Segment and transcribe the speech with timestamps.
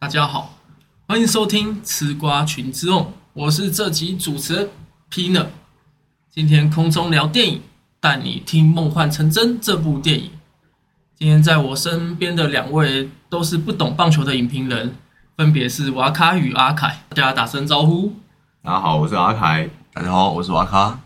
[0.00, 0.54] 大家好，
[1.08, 4.68] 欢迎收听《吃瓜群之梦》，我是这集主持人
[5.10, 5.46] Pina。
[6.30, 7.62] 今天空中聊电影，
[7.98, 10.30] 带你听《梦幻成真》这部电影。
[11.16, 14.94] 今天在我身边的两位都是不懂棒球的影评人，
[15.36, 17.02] 分别是瓦卡与阿凯。
[17.08, 18.14] 大家打声招呼。
[18.62, 19.68] 大家好，我是阿凯。
[19.92, 21.00] 大家好，我是瓦卡。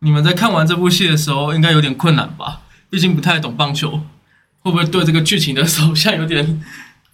[0.00, 2.60] 你们在看完这部戏的时候，应该有点困难吧？
[2.90, 4.02] 毕竟不太懂棒球，
[4.60, 6.62] 会不会对这个剧情的走向有点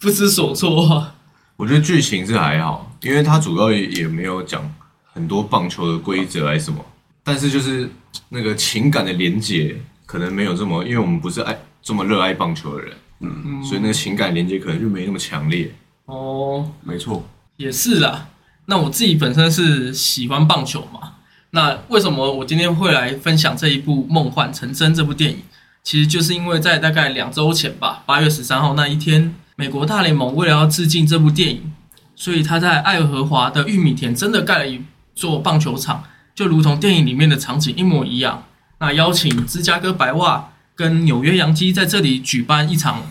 [0.03, 1.15] 不知所措啊？
[1.55, 4.69] 我觉得剧情是还好，因为它主要也没有讲
[5.13, 6.85] 很多棒球的规则还是什么，
[7.23, 7.89] 但是就是
[8.29, 15.73] 那个情感的连接可能没有这么，因为我们不是爱这么热爱棒球的人，嗯，所以那个情感连接可能就没那么强烈。
[16.07, 17.25] 哦，没错，
[17.57, 18.27] 也是啦。
[18.67, 21.13] 那我自己本身是喜欢棒球嘛，
[21.51, 25.39] 那为什么我今天会来分享这一部《梦幻成真》这部电影？
[25.85, 29.37] 其实就是因为在大概两周前吧，八月十三号那一天。
[29.63, 31.73] 美国大联盟为了要致敬这部电影，
[32.17, 34.83] 所以他在爱荷华的玉米田真的盖了一
[35.15, 36.03] 座棒球场，
[36.35, 38.43] 就如同电影里面的场景一模一样。
[38.81, 43.05] 那邀请芝加哥白袜跟纽约洋基在这里举办一场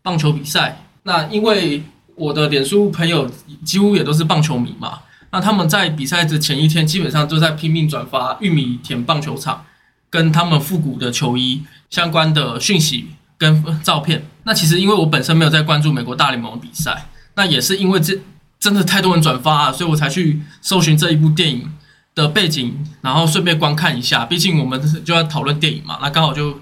[0.00, 0.82] 棒球比赛。
[1.02, 1.82] 那因为
[2.14, 3.30] 我的脸书朋友
[3.62, 5.00] 几乎也都是棒球迷嘛，
[5.30, 9.66] 那他们在比赛的前一天基本上都在拼命转发玉米田棒球场
[10.08, 13.10] 跟他们复古的球衣相关的讯息。
[13.38, 18.18] 跟照片，那其实因为我本身没有在关注美国大联盟比赛，那也是因为这
[18.58, 21.72] 真的太多人转发啊，所以我才去搜寻这一部电影
[22.14, 24.24] 的背景，然后顺便观看一下。
[24.24, 26.60] 毕竟我们就要讨论电影嘛，那刚好就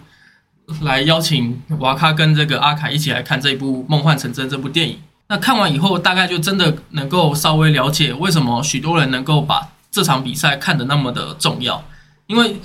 [0.82, 4.98] 来邀请瓦卡跟这个阿凯一起来看这一部《梦幻成真》这部电影。
[5.28, 11.82] 那看完以后，大概就真的能够稍微了解为什么许多人能够把这场比赛看得那么的重要，
[12.26, 12.56] 因为。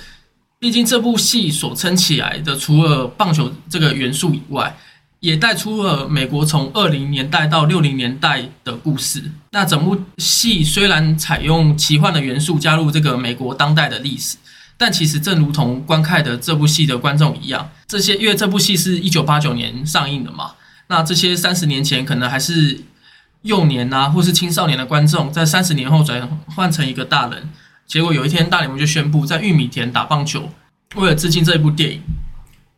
[0.58, 4.76] 毕竟这部戏所撑起来的，除了棒球这个元素以外，
[5.20, 9.32] 也带出了美国从二零年代到六零年代的故事。
[9.52, 14.38] 那整部戏虽然采用奇幻的元素加入这个美国当代的历史，
[14.78, 20.52] 但其实正如同观看的这部戏的观众一样，这些因为这部戏是一九八九年上映的嘛，
[20.88, 22.82] 那这些三十年前可能还是
[23.44, 27.50] 幼年啊，或是青少年的观众，在三十年后转换成一个大人。
[27.88, 30.50] 结果有一天，大联盟就宣布在玉米田打棒球，
[30.96, 32.02] 为了致敬这部电影，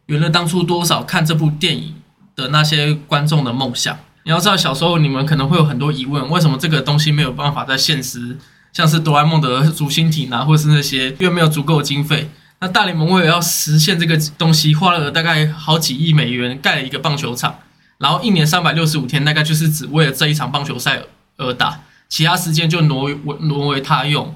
[0.08, 1.96] 圆了当初多少看这部电影
[2.38, 3.98] 的那些观众的梦想。
[4.24, 8.38] 你要知道，小时候你们可能会有很多疑问：为什么这个东西没有办法在现实，
[8.72, 12.30] 像是哆啦 A 梦的竹蜻蜓啊，或是那些，因为没有足够经费。
[12.60, 17.60] 那大联盟为了要实现这个东西，花了大概好几亿美元盖了一个棒球场，
[17.98, 21.02] 然后一年三百六十五天，大概就是只为了这一场棒球赛
[21.38, 24.36] 而打，其他时间就挪为挪为他用。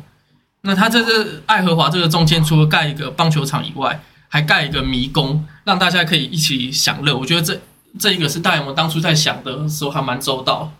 [0.62, 7.18] 那他在这爱荷华这个中间，除了盖一个棒球场以外，还盖一个迷宫，让大家可以一起享乐。
[7.18, 7.60] 我觉得这
[8.00, 10.72] 这一个是大联盟当初在想的时候还蛮周到。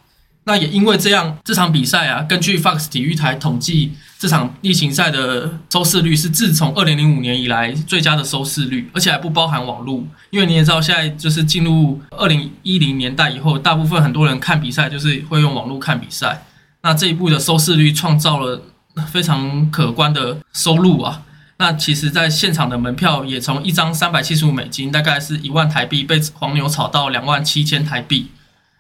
[0.44, 10.04] 那也因为这样，这场比赛啊，根据 Fox 体育台统计，这场例行赛的收视率是自从二零零五年以来最佳的收视率，而且还不包含网络。
[10.32, 16.44] 因为你也知道，现在就是进入二零一零年代以后，大部分很多人看比赛就是会用网络看比赛。
[16.82, 18.64] 那这一部的收视率创造了。
[19.08, 21.22] 非常可观的收入啊！
[21.62, 28.32] 那其实，在现场的门票也从一张三百七十五美金，大概是一万台币，被黄牛炒到两万七千台币，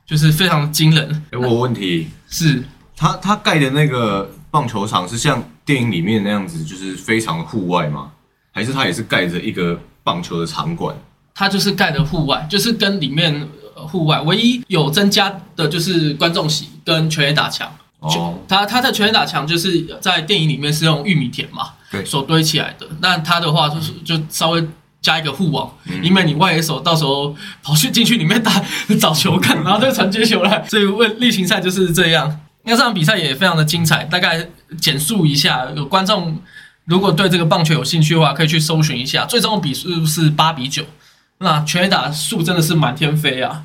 [0.03, 1.23] 就是非常惊人。
[1.31, 2.63] 有我问题是，
[2.97, 8.11] 他他盖的那个棒球场是像电影里面那样子，就是非常户外吗？
[8.51, 10.95] 还是他也是盖着一个棒球的场馆？
[11.35, 17.71] 他就是盖的户外，就是跟里面户外唯一有增加的就是观众席跟全垒打墙。
[17.99, 22.87] 哦，他他的全垒打墙就是在电影里面是用玉米田嘛，对，所堆起来的。
[23.01, 24.67] 那他的话就是就稍微
[25.01, 25.71] 加一个护网，
[26.01, 28.63] 因为你外野手到时候跑去进去里面打
[28.99, 30.63] 找球看，然后再传接球来。
[30.69, 32.39] 所以问例行赛就是这样。
[32.63, 34.03] 那这场比赛也非常的精彩。
[34.05, 34.47] 大概
[34.79, 36.39] 简述一下，有观众
[36.85, 39.25] 如果对这个棒球有兴趣的话，可以去搜寻一下。
[39.25, 40.83] 最终的比数是八比九，
[41.39, 43.63] 那全垒打数真的是满天飞啊。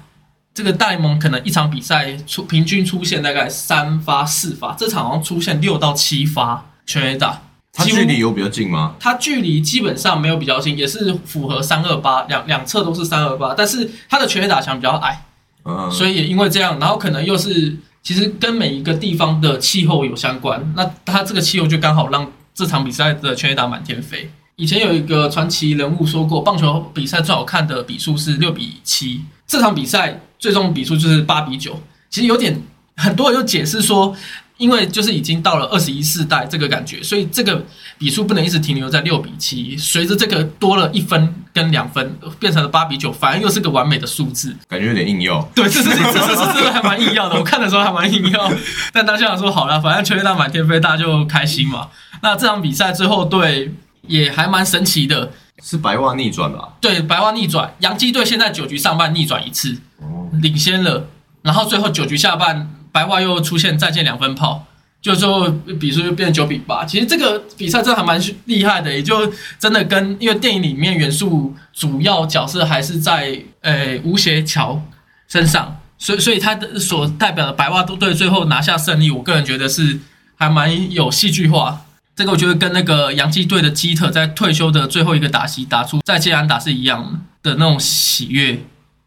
[0.54, 7.42] 这个大联盟可能一场比赛出平均出现大概三发四发，这场好像出现六到七发全垒打。
[7.76, 8.94] 它距离有比较近吗？
[8.98, 15.24] 它距离基本上没有比较近，也是符合三二八，两两侧都是三二八，但是它的全垒打墙比较矮，
[15.64, 24.30] 嗯所以也因为这样，然后可能又是其实跟每一个地方的气候有相关，那它这个气候就刚好让这场比赛的全垒打满天飞。
[24.56, 30.20] 以前有一个传奇人物说过，棒球比赛最好看的比数是六比七，这场比赛。
[30.38, 31.80] 最终比数就是八比九，
[32.10, 32.60] 其实有点
[32.94, 34.14] 很多人就解释说，
[34.58, 37.62] 因为就是已经到了二十一世代这个感觉，所以这个
[37.98, 39.76] 比数不能一直停留在六比七。
[39.76, 44.56] 随着这个多了一分跟两分，变成了八比九，反而又是个完美的数字。
[44.66, 45.42] 感觉有点硬要。
[45.54, 47.36] 对，这是这是这是还蛮硬要的。
[47.36, 48.50] 我看的时候还蛮硬要，
[48.94, 51.88] 但当下说好了，反正全垒打满天飞，大家就开心嘛。
[52.22, 53.74] 那这场比赛最后对
[54.06, 55.32] 也还蛮神奇的，
[55.62, 56.70] 是白袜逆转吧？
[56.80, 61.08] 对，白袜逆转，洋基队现在九局上半逆转一次，哦，领先了，
[61.42, 62.70] 然后最后九局下半。
[62.96, 64.64] 白袜又出现再见两分炮，
[65.02, 66.86] 就说比数就变成九比八。
[66.86, 74.80] 其实这个比赛真的还蛮厉害的，也就真的跟因为电影里面元素主要角色还是在呃吴邪桥
[75.28, 80.00] 身上，所以所以他的所代表的白袜队最后拿下胜利，我个人觉得是
[80.36, 81.82] 还蛮有戏剧化。
[82.16, 88.58] 这个我觉得跟那个洋基队的基特在退休的最后一个打席打出再接安打是一样的那种喜悦。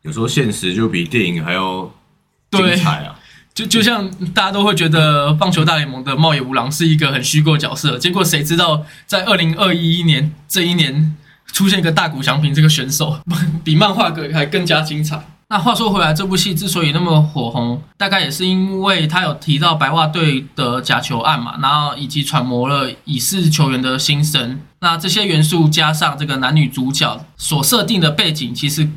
[0.04, 1.92] 有时候现实就比电影还要
[2.52, 3.19] 精彩啊。
[3.60, 11.18] 就就像大家都会觉得棒球大联盟的茂野无郎是一个很虚构角色，结果谁知道在二零二一年这一年
[11.52, 13.20] 出现一个大谷翔平这个选手，
[13.64, 15.22] 比漫画格还更加精彩。
[15.50, 24.62] 那话说回来，这部戏之所以那么火红，大概也是因为他有提到白袜队的假球案嘛，然后以及揣摩了已逝球员的心声。
[24.80, 28.88] 那这些元素加上这个男女主角所设定的背景，其实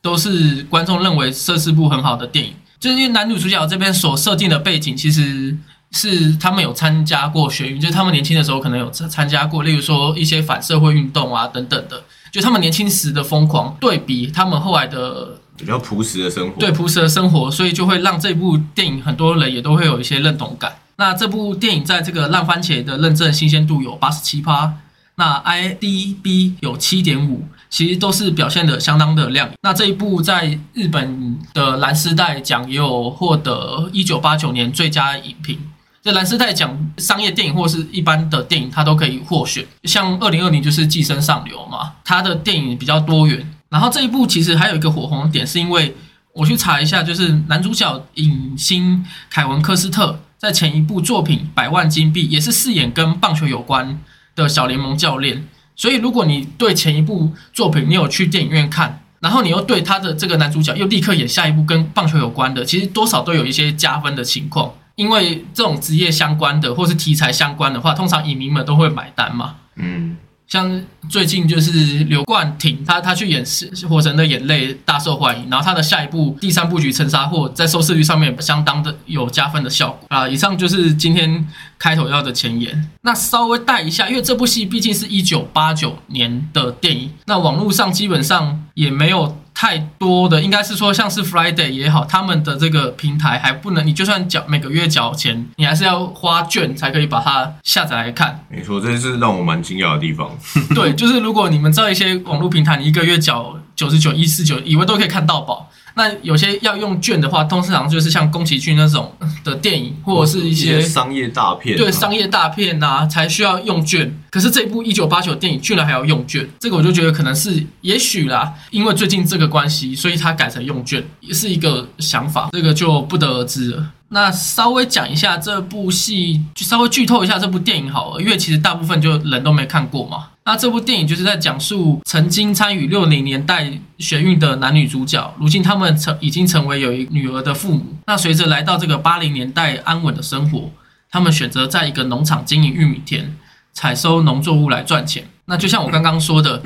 [0.00, 2.52] 都是观众认为这是部很好的电影。
[2.84, 5.56] 就是因为男女主角这边所设定的背景，其实
[5.90, 20.76] 是他们有参加过学运，就是他们年轻的时候可能有参参加过，例如说一些反社会运动啊等等的，就他们年轻时的疯狂对比他们后来的比较朴实的生活，对朴实的生活，所以就会让这部电影很多人也都会有一些认同感。
[20.96, 24.74] 那这部电影在这个烂番茄的认证新鲜度有八十七趴。
[25.16, 27.44] 那 IDB 有七点五，
[27.74, 29.58] 其实都是表现的相当的亮眼。
[29.62, 35.58] 那这一部在日本的蓝丝带奖也有获得一九八九年最佳影评。
[36.00, 39.66] 这蓝丝带奖商业电影或是一般的电影，它都可以获选。
[39.82, 43.52] 像二零二零就是《寄生上流》嘛，它的电影比较多元。
[43.70, 45.96] 然后这一部其实还有一个火红点，是因为
[46.32, 53.98] 我去查一下，就是男主角影星凯文科斯特在前一部作品《百万金币》也是饰演跟棒球有关。
[54.36, 69.56] 的小联盟教练，所以如果你对前一部作品你有去电影院看，然后你又对他的这个男主角又立刻演下一部跟棒球有关的，其实多少都有一些加分的情况，因为这种职业相关的或是题材相关的话，通常影迷们都会买单嘛。
[69.76, 70.16] 嗯。
[70.46, 71.72] 像最近就是
[72.04, 73.44] 刘冠廷，他他去演
[73.88, 80.28] 《火神的眼泪》大受欢迎，然后他的下一部第三部曲《沉沙或》在收视率上面相当的有加分的效果啊。
[80.28, 81.46] 以上就是今天
[81.78, 82.90] 开头要的前言。
[83.02, 89.38] 那稍微带一下，因为这部戏毕竟是一九八九年的电影，那网络上基本上也没有。
[89.54, 98.44] 太多的应该是说，像是 Friday 也好，他们的这个平台还不能，你就算缴每个月缴钱，你还是要花券才可以把它下载来看。
[98.50, 100.30] 没错，这是让我蛮惊讶的地方。
[100.74, 105.70] 对，就是如果你们在一些网络平台，你一个月缴九十九、一四九，以为都可以看到宝。
[105.96, 109.14] 那有些要用券的话，通常就是像宫崎骏那种
[109.44, 114.12] 的电影，或者是一些商业大片，对商业大片呐，才需要用券。
[114.30, 123.86] 可是这部一九八九电影居然还要用券，这个我就觉得可能是也许啦，因为最近这个关系，所以他改成用券，也是一个想法，这个就不得而知了。
[124.08, 130.26] 那稍微讲一下这部戏，就稍微剧透一下这部电影好了，因为其实大部分就人都没看过嘛。
[130.46, 137.96] 那这部电影就是在讲述曾经参与六零年代学运的男女主角，如今他们成已经成为有一女儿的父母。
[138.06, 140.70] 那随着来到这个八零年代安稳的生活，
[141.10, 143.34] 他们选择在一个农场经营玉米田，
[143.72, 145.26] 采收农作物来赚钱。
[145.46, 146.62] 那就像我刚刚说的，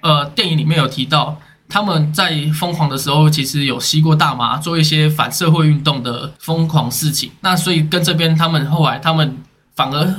[0.00, 1.40] 呃，电影里面有提到。
[1.72, 7.30] 他们在疯狂的时候，其实有吸过大麻，做一些反社会运动的疯狂事情。
[7.42, 9.38] 那所以跟这边他们后来，他们
[9.76, 10.16] 反而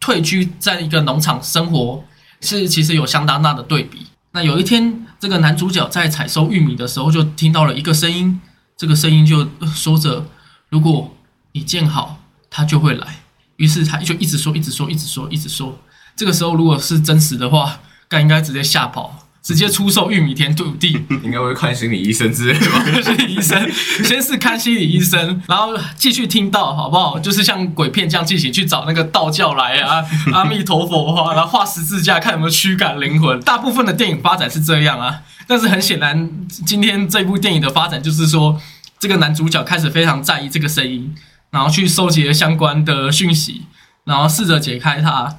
[0.00, 2.02] 退居在一个农场生活，
[2.46, 4.06] 是其实有相当大的对比。
[4.32, 8.40] 那有一天，这个男主角在采收玉米的时候，就听到了一个声音，
[8.76, 10.26] 这个声音就说着
[10.68, 11.16] ：“如果
[11.52, 13.20] 你建好，他就会来。”
[13.56, 15.78] 于是他就一直说，一直说，一直说，一直说。
[16.14, 19.25] 这个时候，如果是真实的话，该应该直接吓跑。
[19.46, 22.84] 直接出售玉米田土地，应该会看心理医生之类的吧？
[23.00, 23.72] 心理医生，
[24.02, 27.16] 先是看心理医生，然后继续听到，好不好？
[27.16, 33.38] 就是像鬼片这样进行，去找那个道教来啊， 阿弥陀佛啊，然后画十字架，看有没有驱赶灵魂。
[33.42, 38.60] 大部分的电影发展是这样啊，但是很显然，今天这部电影的发展就是说，
[38.98, 41.14] 这个男主角开始非常在意这个声音，
[41.50, 43.66] 然后去收集了相关的讯息，
[44.02, 45.36] 然后试着解开它。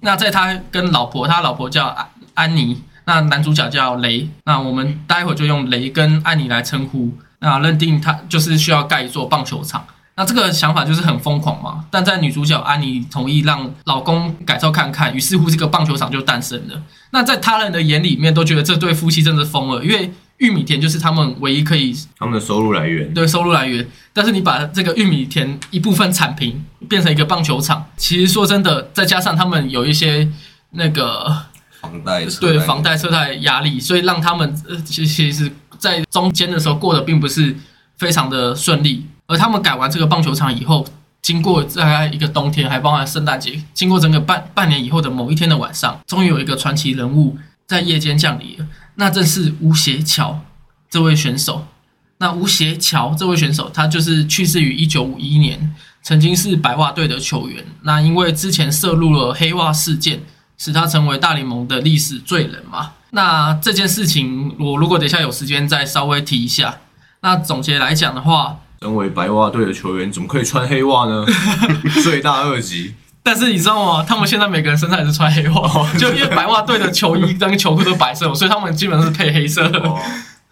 [0.00, 2.82] 那在他跟老婆，他老婆叫安安妮。
[3.06, 7.16] 那男主角叫雷，那我们待会就用雷跟安妮来称呼。
[7.38, 9.86] 那认定他就是需要盖一座棒球场，
[10.16, 11.84] 那这个想法就是很疯狂嘛。
[11.90, 16.82] 但在女主角安妮同意让老公改造看看，于是乎这个棒球场就诞生了。
[17.10, 23.14] 那在他人的眼里面都觉得这对夫妻真的疯了，因为玉米田就是他们唯一可以他们的收入来源。
[23.14, 23.86] 对收入来源。
[24.12, 30.28] 但是你把这个玉米田一部分铲平，变成一个棒球场，其实说真的，再加上他们有一些
[30.70, 31.44] 那个
[31.86, 37.56] 房贷车对房贷车贷压力，所以让他们呃其其实，在中间的时候过得并不是
[37.96, 39.06] 非常的顺利。
[39.26, 40.86] 而他们改完这个棒球场以后，
[41.20, 50.40] 经过大概一个冬天，还包含圣诞节，经过整个半半年以后的某一天的晚上，终于有一个传奇人物在夜间降临了，那正是吴邪桥
[50.88, 51.66] 这位选手。
[52.18, 57.62] 那吴邪桥这位选手，他就是去世于一九五一年，曾经是白袜队的球员。
[57.82, 60.20] 那因为之前涉入了黑袜事件，
[60.58, 62.92] 使他成为大联盟的历史罪人嘛。
[63.10, 66.78] 那这件事情，我如果等一下有时间再稍微提一下。
[67.20, 71.24] 那总结来讲的话，身为白袜队的球员，怎么可以穿黑袜呢？
[72.04, 72.94] 罪大恶极。
[73.22, 74.04] 但是你知道吗？
[74.06, 79.80] 他们现在每个人身上也是穿黑袜，就因为白袜队的球衣跟球裤都白色，所以他们基本上是配黑色的。
[79.80, 79.98] 哦，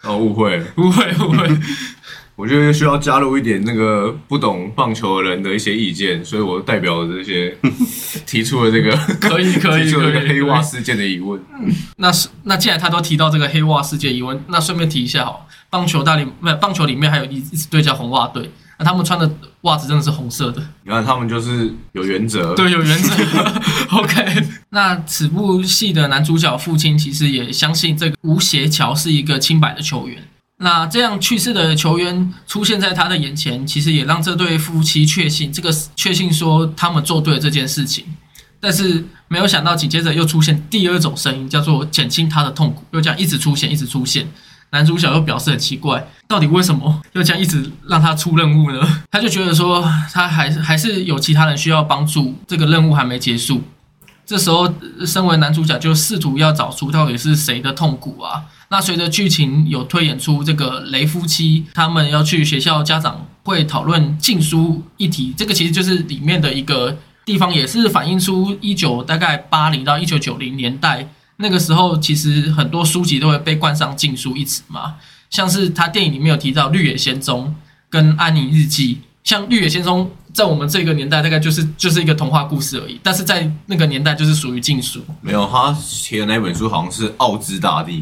[0.03, 0.65] 哦，误会了。
[0.75, 1.47] 不 会误会，
[2.35, 7.55] 我觉得需要加入一点那个不懂棒球的人的一些意见，所以我代表这些
[8.27, 11.41] 提出了这个可以可以提出了这个可以黑袜事件的疑问。
[11.97, 23.13] 那是那既然他都提到这个黑袜事件疑问，那顺便提一下好，棒球大联不棒球里面还有一一支队叫红袜队，那他们穿的袜子真的是红色的，你看他们就是有原则，对，有原则。
[23.91, 30.21] OK，那此部戏的男主角父亲其实也相信这个吴邪桥是一个清白的球员。
[30.65, 38.03] 那这样去世的球员出现在他的眼前，其实也让这对夫妻确信这个确信说他们做对了这件事情。
[38.59, 44.27] 但是没有想到，紧接着又出现第二种声音，叫做减轻他的痛苦，又这样一直出现，一直出现。
[44.71, 49.03] 男主角又表示很奇怪，到底为什么又这样一直让他出任务呢？
[49.11, 53.61] 他就觉得说，他还还是有其他人需要帮助，这个任务还没结束。
[54.25, 54.73] 这时候，
[55.05, 58.45] 身为男主角就试图要找出到底是谁的痛苦啊。
[58.75, 74.95] 那随着剧情有推演出这个雷夫妻他们要去学校家长会讨论禁书议题，这个其实就是里面的一个地方，也是反映出一九大概八零到一九九零年代那个时候，其实很多书籍都会被冠上禁书一词嘛。
[75.29, 77.47] 像是他电影里面有提到《绿野仙踪》
[77.89, 84.99] 跟《安妮日记》，像《绿野仙踪》在我们这个年代大概就是就是一个童话故事而已，但是在那个年代就是属于禁书。
[85.21, 87.93] 没有他提的那本书好像是《奥兹大帝》，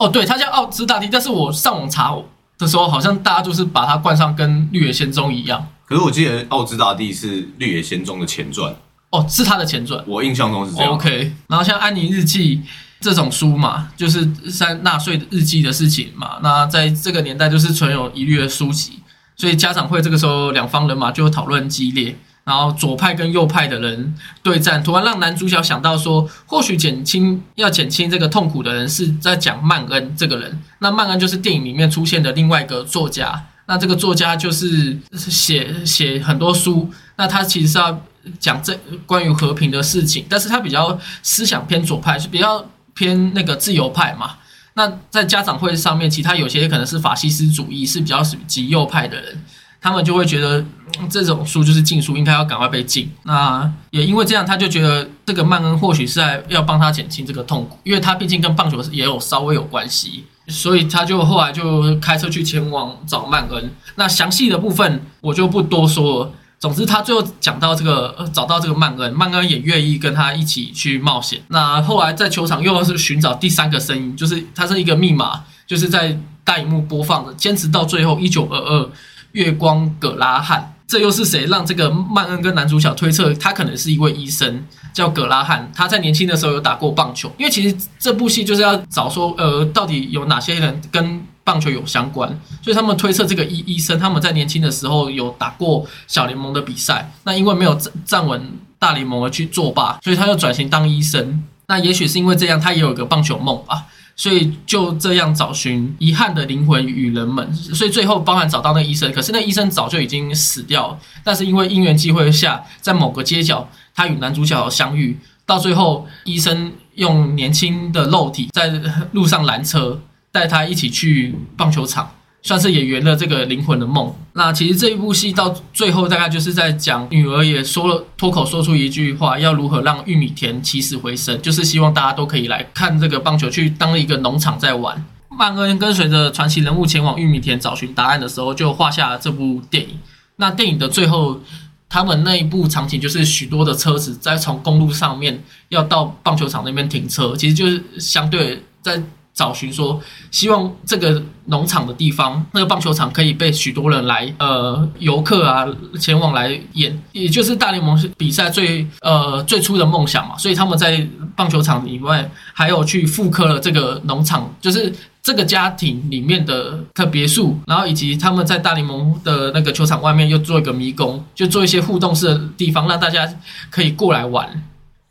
[0.00, 2.16] 哦，对，它叫奥兹大帝，但是我上网查
[2.56, 5.68] 的时候，好像大家就是把它冠上跟《绿野仙踪》一样。
[5.84, 8.74] 可是我记得《奥兹大帝》是《绿野仙踪》的前传，
[9.10, 10.02] 哦，是它的前传。
[10.06, 10.94] 我印象中是这样。
[10.94, 12.62] OK，然后像安妮日记
[12.98, 19.00] 这种书嘛，就是三纳税的日记的事情嘛，那在这个年代就是存有疑虑的书籍，
[19.36, 33.46] 所以家长会这个时候两方人马就讨论激烈，然后左派跟右派的人对战，突然让男主角想到说，或许减轻要减轻这个痛苦的人是在讲曼恩这个人，那曼恩就是电影里面出现的另外一个作家。
[33.66, 38.04] 那这个作家就是写写很多书，那他其实是要
[38.40, 44.38] 讲这关于和平的事情，但是他比较思想偏左派，是比较偏那个自由派嘛。
[44.74, 49.44] 那在家长会上面，其他有些可能是法西斯主义，是比较属于极右派的人，
[49.80, 50.64] 他们就会觉得、
[51.08, 53.10] 这种书就是禁书，应该要赶快被禁。
[53.22, 63.72] 那也因为这样，他就觉得这个曼恩或许是在要帮他减轻这个痛苦，因为他毕竟跟棒球也有稍微有关系，所以他就后来就开车去前往找曼恩。
[63.94, 66.32] 那详细的部分我就不多说了。
[66.58, 71.40] 总之，他最后讲到这个，找到这个曼恩，曼恩也愿意跟他一起去冒险。
[71.48, 78.90] 那后来在球场又是寻找第三个声音，就是它是一个密码，就是在大荧幕播放的，坚持到最后，一九二二
[79.32, 92.28] 月光葛拉汉，这又是谁让这个曼恩跟男主角推测他可能是一位医生，叫葛拉汉，他在年轻的时候有打过棒球，因为其实这部戏就是要找说，呃，到底有哪些人跟棒球有相关，
[92.62, 101.42] 所以他们推测这个医医生他们在年轻的时候有打过小联盟的比赛，那因为没有站站稳大联盟而去作罢，所以他就转型当医生。
[101.66, 103.86] 那也许是因为这样，他也有个棒球梦吧。
[104.20, 110.98] 所以就这样找寻遗憾的灵魂与人们，所以最后包含找到那个医生，可是那医生早就已经死掉了。
[111.24, 118.66] 但是因为因缘机会下，在某个街角，他与男主角相遇，到最后医生用年轻的肉体在
[119.12, 119.98] 路上拦车，
[120.30, 122.10] 带他一起去棒球场。
[122.42, 124.14] 算是也圆了这个灵魂的梦。
[124.32, 135.04] 那其实这一部戏到最后大概就是在讲女儿也说了脱口说出一句话，要如何让玉米田起死回生，就是希望大家都可以来看这个棒球，去当一个农场在玩。
[135.28, 139.98] 曼恩跟随着传奇人物前往玉米田找寻答案的时候，就画下了这部电影。
[140.36, 141.40] 那电影的最后，
[141.88, 149.02] 他们那一部场景就是许多的车子在从公路上面要到棒球场那边停车，其实就是相对在
[149.34, 155.66] 找寻说，希望这个农场的地方，那个棒球场可以被许多人来呃游客啊
[155.98, 160.36] 前往来演，也就是大联盟比赛最呃最初的梦想嘛。
[160.36, 164.92] 所以他们在棒球场以外，还有去复刻了这个农场，就是。
[165.22, 173.30] 这个家庭里面的特别墅，然后以及他们在大联盟的那个球场外面又做一个迷宫，就做一些互动式的地方，让大家
[173.68, 174.48] 可以过来玩，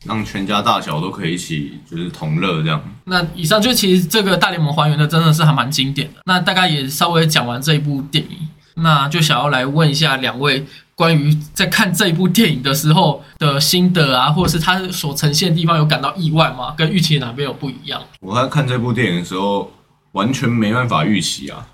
[0.05, 2.81] 让全家大小都可以一起就是同乐这样。
[3.05, 6.21] 那以上就其实这个大联盟还原的真的是还蛮经典的。
[6.25, 10.65] 那大概也稍微讲完这一部电影，那就想要来问一下两位
[10.95, 16.73] 关于在看这一部电影的时候的心得啊，或者是它所呈现的地方有感到意外吗？
[16.77, 18.01] 跟预期哪边有不一样？
[18.21, 19.71] 我在看这部电影的时候。
[20.13, 21.67] 完全没办法预期啊，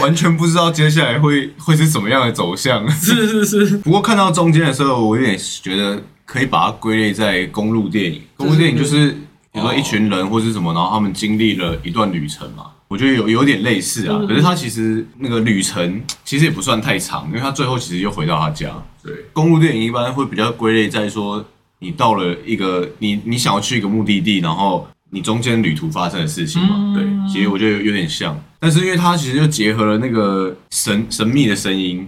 [0.00, 2.88] 完全不知道接下来会会是怎么样的走向。
[2.94, 3.76] 是是是。
[3.78, 8.20] 不过看到中间的时候，我有点觉得可以把它归类在公路电影。
[8.36, 9.12] 公路电影就是
[9.50, 12.66] 比如说一群人或是什么，然后他们经历了一段旅程嘛。
[12.88, 14.20] 我觉得有有点类似啊。
[14.28, 18.70] 可是他其实那个旅程其实也不算太长，因为他最后其实又回到他家。
[19.02, 21.42] 对，公路电影一般会比较归类在说，
[21.78, 24.86] 你到了一个你你想要去一个目的地，然后。
[25.10, 32.06] 你中间旅途发生的事情嘛，对，其实我觉得有点像，但是因为它其实就结合了那个神神秘的声音，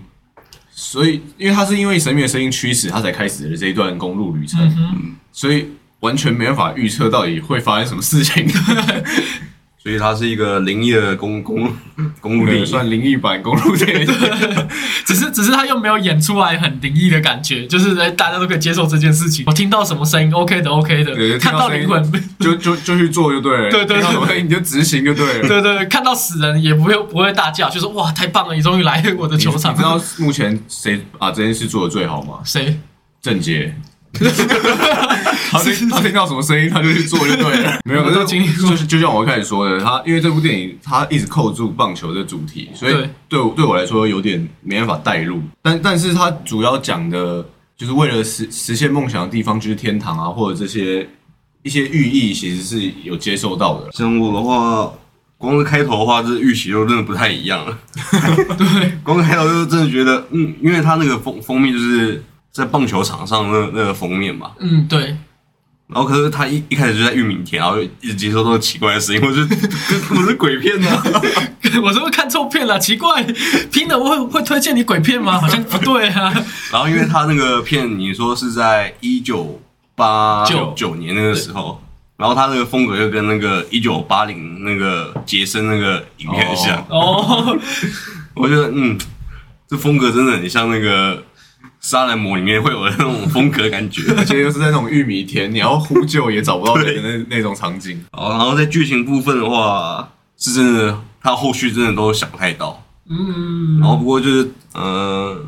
[0.81, 5.67] 所以因为他是因为神秘的声音驱使他才开始了这一段公路旅程，所以
[5.99, 8.47] 完全没办法预测到底会发生什么事情。
[9.89, 11.67] 所以它是一个灵异的公公
[12.21, 14.07] 公路电影，算灵异版公路电影，
[15.07, 19.45] 只是只是他又没有演出来很灵异的感觉，就是大家都可以接受这件事情。
[19.47, 29.73] 我听到什么声音，OK 的，OK 的，看到灵魂 就就就去做就对了，对对对，你就执行就对了，对对，看到死人也不会不会大叫，就说哇太棒了，你终于来我的球场。
[29.73, 32.41] 你知道目前谁把这件事做的最好吗？
[32.45, 32.79] 谁？
[33.23, 33.75] 郑杰。
[35.51, 37.79] 他听 他听到什么声音，他就去做就对了。
[37.85, 42.95] 没有， 可是就是就像我开始说的，他因为这部电影他一直扣住棒球的主题，所以
[43.29, 45.41] 对对我来说有点没办法带入。
[45.63, 47.45] 但但是他主要讲的
[47.77, 51.09] 就是为了实实现梦想的地方就是天堂啊，或者这些
[51.63, 53.89] 一些寓意，其实是有接受到的。
[53.93, 54.93] 像我的话，
[55.39, 57.79] 光是开头的话，这预期就真的不太一样了。
[58.57, 62.23] 对，光是开头就真的觉得，嗯，因为他那个封封面就是。
[62.59, 65.17] 在棒球场上那那个封面嘛，嗯对，
[65.87, 69.41] 然后可是他一一开始就在玉米田，然后一直接收到奇怪的声音，我就
[70.21, 70.89] 我是鬼片呢，
[71.83, 72.79] 我是不是看错片了？
[72.79, 73.23] 奇怪，
[73.73, 75.39] 拼的会会推荐你鬼片吗？
[75.41, 76.33] 好像不对啊。
[76.73, 79.61] 然后因为他那个片，你说是在一九
[79.95, 80.45] 八
[80.75, 81.81] 九年那个时候，
[82.17, 87.57] 然后他那个风格又跟那个一九八零那个杰森那个影片很像哦，
[88.35, 88.99] 我觉得嗯，
[89.69, 91.23] 这风格真的很像那个。
[91.81, 98.05] 杀人魔里面会有的那种风格感觉， 而且又是在那种玉米田，你要呼救也找不到的那那种场景。
[98.13, 102.83] 哦，然后在剧情部分的话，是真的，他后续真的都想不太到。
[103.09, 105.41] 嗯，然后不过就是，呃，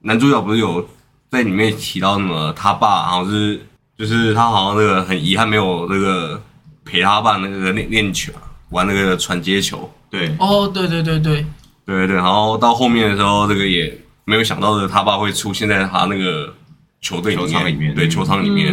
[0.00, 0.88] 男主角不是有
[1.30, 3.60] 在里面提到什么他爸，好像是
[3.98, 6.40] 就是他好像那个很遗憾没有那个
[6.84, 8.32] 陪他爸那个练练球，
[8.70, 9.90] 玩那个传接球。
[10.10, 11.44] 对，哦，对对对对，
[11.84, 13.98] 对对，然后到后面的时候，这个也。
[14.24, 16.54] 没有想到的，他爸会出现在他那个
[17.00, 18.72] 球队球场里面，对球场里面。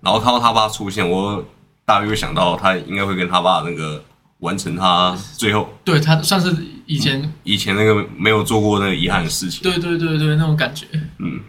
[0.00, 1.44] 然后看到他爸出现，我
[1.84, 4.02] 大约想到他应该会跟他爸那个
[4.38, 6.54] 完成他最后，对他算是
[6.86, 9.62] 以前以前那个没有做过那个遗憾的事情。
[9.62, 10.86] 对对对对，那种感觉。
[11.18, 11.40] 嗯，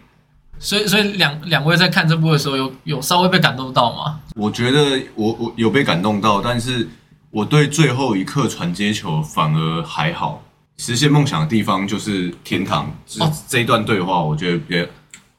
[0.58, 4.18] 所以所以两两位在看这部的时候，有有稍微被感动到吗？
[4.34, 6.88] 我觉得我我有被感动到，但是
[7.30, 10.42] 我对最后一刻传接球反而还好。
[10.80, 12.86] 实现梦想的地方就是天堂。
[13.18, 14.88] 哦，这一段对话，我觉得别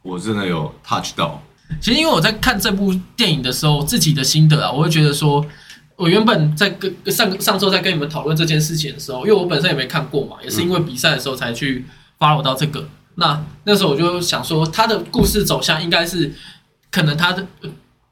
[0.03, 1.41] 我真的有 touch 到。
[1.81, 5.43] 其实，因为我在看这部电影的时候，自己的心得啊，我会觉得说，
[5.95, 11.83] 我原本在跟上上周在跟你们讨论这件事情的时候，因为我本身也没看过嘛，也是因为比赛的时候才去
[12.19, 12.87] follow 到这个。
[13.15, 16.31] 那那时候我就想说，他的故事走向应该是，
[16.91, 17.43] 可能他的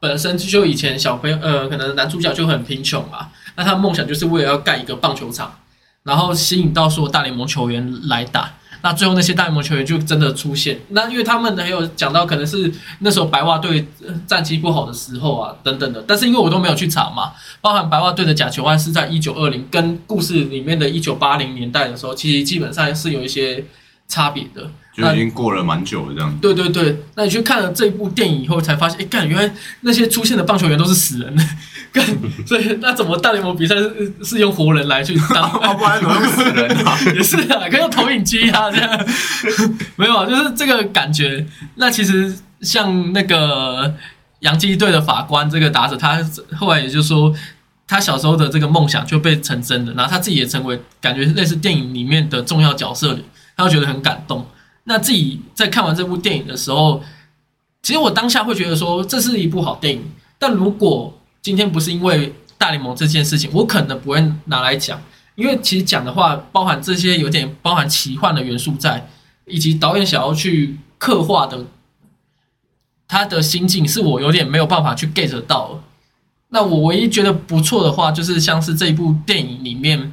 [0.00, 5.54] 本身就以前小朋友，呃，可能男主角就很贫穷嘛，那他的梦想就是为了要盖一个棒球场。
[6.10, 8.50] 然后吸引到所有大联盟球员来打，
[8.82, 10.80] 那最后那些大联盟球员就真的出现。
[10.88, 13.86] 那因为他们还有讲到，可能是那时候白袜队
[14.26, 16.02] 战绩不好的时候啊，等等的。
[16.08, 23.64] 但是因为我都没有去查嘛，包含白袜队的假球案是在一九二零，跟故事里面的一九八零年代的时候，其实基本上是有一些
[24.08, 24.68] 差别的。
[24.92, 26.38] 就已经过了蛮久了，这样。
[26.42, 31.32] 对对对，那你去看了这部电影以后，才发现，哎，干，原来那些出现的棒球员都是死人。
[32.46, 35.50] 所以那怎么大联盟比赛是是用活人来去当？
[35.76, 36.96] 不然怎么用死人啊？
[37.14, 39.06] 也是啊，可以用投影机啊，这样
[39.96, 41.44] 没有啊，就是这个感觉。
[41.76, 43.92] 那其实像那个
[44.40, 46.24] 洋基队的法官这个打者，他
[46.56, 47.34] 后来也就说，
[47.88, 53.24] 他小时候的这个梦想就被成真的，然后他自己也成为感觉类似电影里面的重要角色里，
[53.56, 54.46] 他会觉得很感动。
[54.84, 57.02] 那自己在看完这部电影的时候，
[57.82, 60.02] 其实我当下会觉得说，这是一部好电影。
[60.38, 65.00] 但如果今天不是因为大联盟这件事情，我可能不会拿来讲，
[65.34, 69.08] 因为其实讲的话，包含这些有点包含奇幻的元素在，
[69.46, 71.64] 以及导演想要去刻画的
[73.08, 75.82] 他的心境，是我有点没有办法去 get 到。
[76.50, 80.12] 那我唯一觉得不错的话，就是像是这一部电影里面，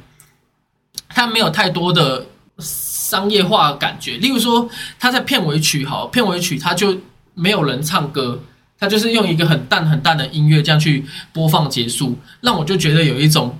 [1.08, 2.24] 它没有太多的
[2.58, 6.96] 商业化感觉，例如说他在片尾曲，好，片尾曲他就
[7.34, 8.40] 没有人唱歌。
[8.78, 13.58] 他就是用一个很淡很淡的音乐这样去播放结束，让我就觉得有一种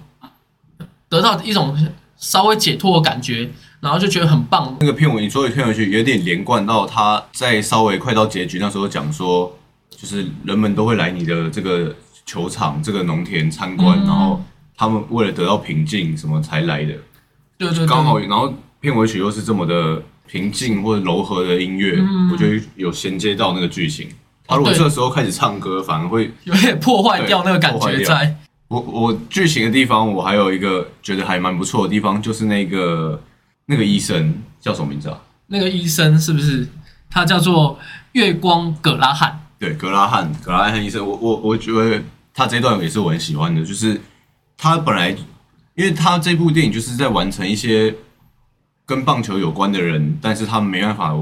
[1.08, 1.76] 得到一种
[2.16, 3.50] 稍微解脱的感觉，
[3.80, 4.76] 然后就觉得很棒。
[4.80, 9.58] 那个片尾你说的片尾曲有点连贯到他在稍微快到结局那时候讲说，
[9.90, 14.42] 就是人们都会来你的这个球场、这个农田参观，然后
[14.76, 16.94] 他们为了得到平静什么才来的。
[17.56, 21.98] 对对，刚好，然后片尾曲又是这么的平静或者柔和的音乐，
[22.30, 24.08] 我觉得有衔接到那个剧情。
[24.48, 28.02] 他如果这个时候开始唱歌，反而会有点破坏掉那个感觉。
[28.02, 28.34] 在
[28.68, 33.22] 我我剧情的地方，我还有一个觉得还蛮不错的地方，就是那个
[33.66, 35.20] 那个医生叫什么名字啊？
[35.48, 36.66] 那个医生是不是
[37.10, 37.78] 他叫做
[38.12, 39.38] 月光格拉汉？
[39.58, 41.06] 对，格拉汉，格拉汉医生。
[41.06, 44.00] 我我我觉得他这段也是我很喜欢的，就是
[44.56, 45.10] 他本来
[45.74, 47.94] 因为他这部电影就是在完成一些
[48.86, 51.14] 跟棒球有关的人，但是他没办法。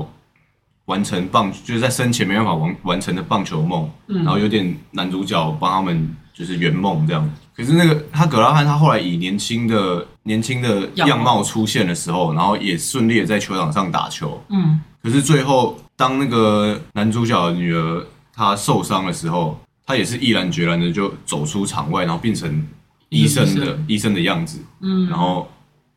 [0.87, 7.29] 完成棒就是在生前没办法完完成的棒球梦，然后有点男主角帮他们就是圆梦这样。
[7.55, 14.40] 可是那个他格拉汉他后来以年轻的年轻的样貌出现的时候，然后也顺利的在球场上打球。
[14.49, 14.81] 嗯。
[15.03, 22.66] 可是最后当那个男主角的女儿她受伤的时候，他也是毅然决然的就走出场外，然后变成
[23.09, 24.61] 医生的医生的样子。
[24.83, 25.09] 嗯。
[25.09, 25.51] 然后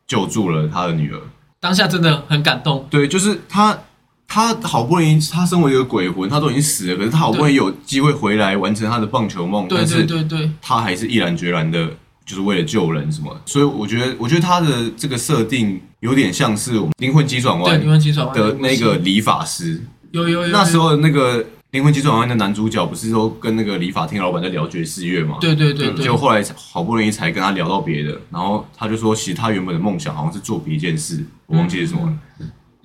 [0.08, 1.20] 救助了他的女儿。
[1.60, 2.88] 当下真的很感动。
[2.90, 3.78] 对，就是他。
[4.30, 10.08] 他好不容易，他身为一个鬼魂，他都已经死了，可是他好不容易有机会回来完成他的棒球梦，但是
[10.62, 11.90] 他还是毅然决然的，
[12.24, 13.36] 就是为了救人什么。
[13.48, 19.82] 所以我觉得，我觉得他的这个设定有点像是我们《灵魂急转弯》灵魂急转弯的那个理发师。
[20.12, 20.48] 有有有。
[20.50, 25.38] 那时候那个《灵魂急转弯》的男主角不是说跟那个理发厅老板在聊爵士乐嘛？
[25.42, 25.92] 对对对。
[25.96, 32.16] 就后来好不容易才跟他聊到别的，然后他就说，其实他原本的梦想好像是做别一件事，我忘记是什么。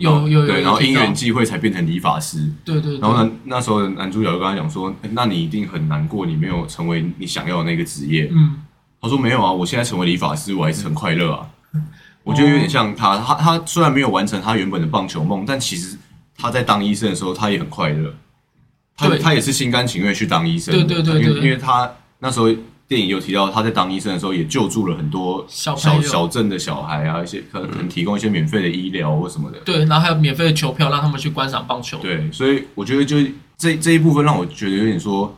[0.05, 2.51] 有有对，然后因缘际会才变成理发师。
[2.65, 2.99] 对对。
[2.99, 8.63] 然后呢，那时候男主角就跟他讲说：“那你一定很难过，你没有成为你想要的那个职业。”嗯。
[9.01, 11.49] 他说：“没有啊，我现在成为理发师，我还是很快乐啊。”
[12.23, 15.97] 我觉得有点像他，他他虽然没有完成他原本的棒球梦，但其实
[16.37, 18.15] 他在当医生的时候，他也很快乐。
[18.97, 20.75] 他他也是心甘情愿去当医生。
[20.75, 21.21] 对对对。
[21.21, 22.49] 因为因为他那时候。
[22.87, 29.59] 电影有提到他在当医生的时候也救助了很多小小镇的小孩啊，一些可能提供一些免费的医疗或什么的。
[29.61, 31.99] 对，然后还有免费的球票让他们去观赏棒球。
[31.99, 33.17] 对，所以我觉得就
[33.57, 35.35] 这这一部分让我觉得有点说，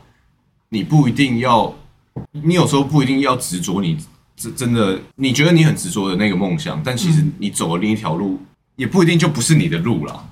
[0.69, 1.73] 你不一定要，
[2.31, 3.97] 你有时候不一定要执着你
[4.35, 8.37] 真真的你觉得你很执着的那个梦想，但其实你走了另一条路，
[8.75, 10.23] 也不一定就不是你的路了。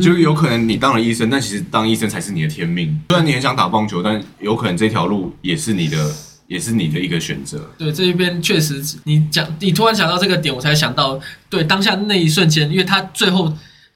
[0.00, 2.98] 就有可能你当了医生，但其实当医生才是你的天命。
[3.10, 6.10] 虽然你很想打棒球，但有可能这条路也是你的。
[6.52, 7.58] 也是你的一个选择。
[7.78, 13.52] 对这一边确实，你讲你突然想到这个点，我才想到，对当下那一瞬间，因为他最后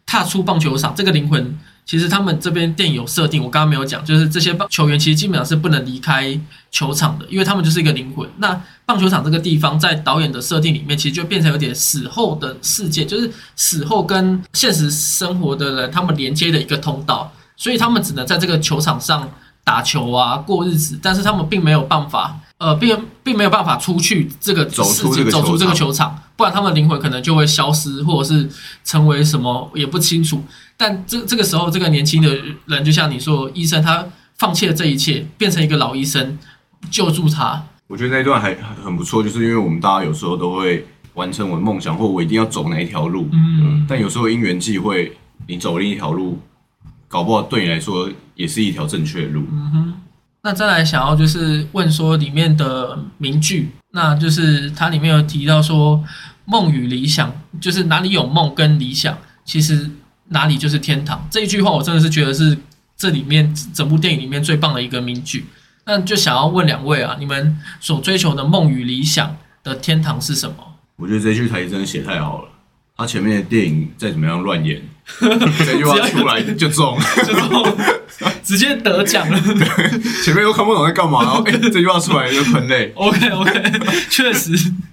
[0.06, 6.40] 踏出棒球场，这个灵魂，其实他们这边电影有设定，我刚刚没有讲，就是这些棒球员其实基本上是不能离开
[6.70, 8.26] 球场的，因为他们就是一个灵魂。
[8.38, 19.28] 那棒球场这个地方，在导演的设定里面，其实就变成有点死后的世界，就是死后跟现实生活的人他们连接的一个通道，所以他们只能在这个球场上
[19.62, 22.40] 打球啊，过日子，但是他们并没有办法。
[22.58, 28.48] 呃，并并没有办法出去这个走出这个走出这个球场，不然他们灵魂可能就会消失，或者是
[28.82, 30.42] 成为什么也不清楚。
[30.76, 34.06] 但这这个时候，这个年轻的人就像你说，医生他
[34.38, 36.38] 放弃了这一切，变成一个老医生
[36.90, 37.62] 救助他。
[37.88, 43.28] 我觉得那一段还很不错，就是因为我们大家有时候都会完成我的梦想，或我一定要走哪一条路。
[43.32, 45.14] 嗯，但有时候因缘际会，
[45.46, 46.38] 你走另一条路，
[47.06, 49.42] 搞不好对你来说也是一条正确的路。
[49.52, 49.94] 嗯哼。
[50.46, 56.00] 那再来想要就是问说里面的名句，那就是它里面有提到说
[56.44, 59.90] 梦与理想，就是哪里有梦跟理想，其实
[60.28, 61.26] 哪里就是天堂。
[61.32, 62.56] 这一句话我真的是觉得是
[62.96, 65.46] 这里面整部电影里面最棒的一个名句。
[65.84, 70.54] 那就想要问两位啊，你们所追求的梦与理想的天堂是什么？
[70.94, 72.48] 我觉得这句台词真的写太好了。
[72.96, 74.80] 他前面的电影再怎么样乱演，
[75.64, 77.76] 这句话出来 就中，就中，
[78.42, 79.40] 直接得奖了。
[80.24, 82.92] 前面都看不懂在干嘛，然后哎，这句话出来就喷泪。
[82.96, 83.72] OK OK，
[84.10, 84.50] 确实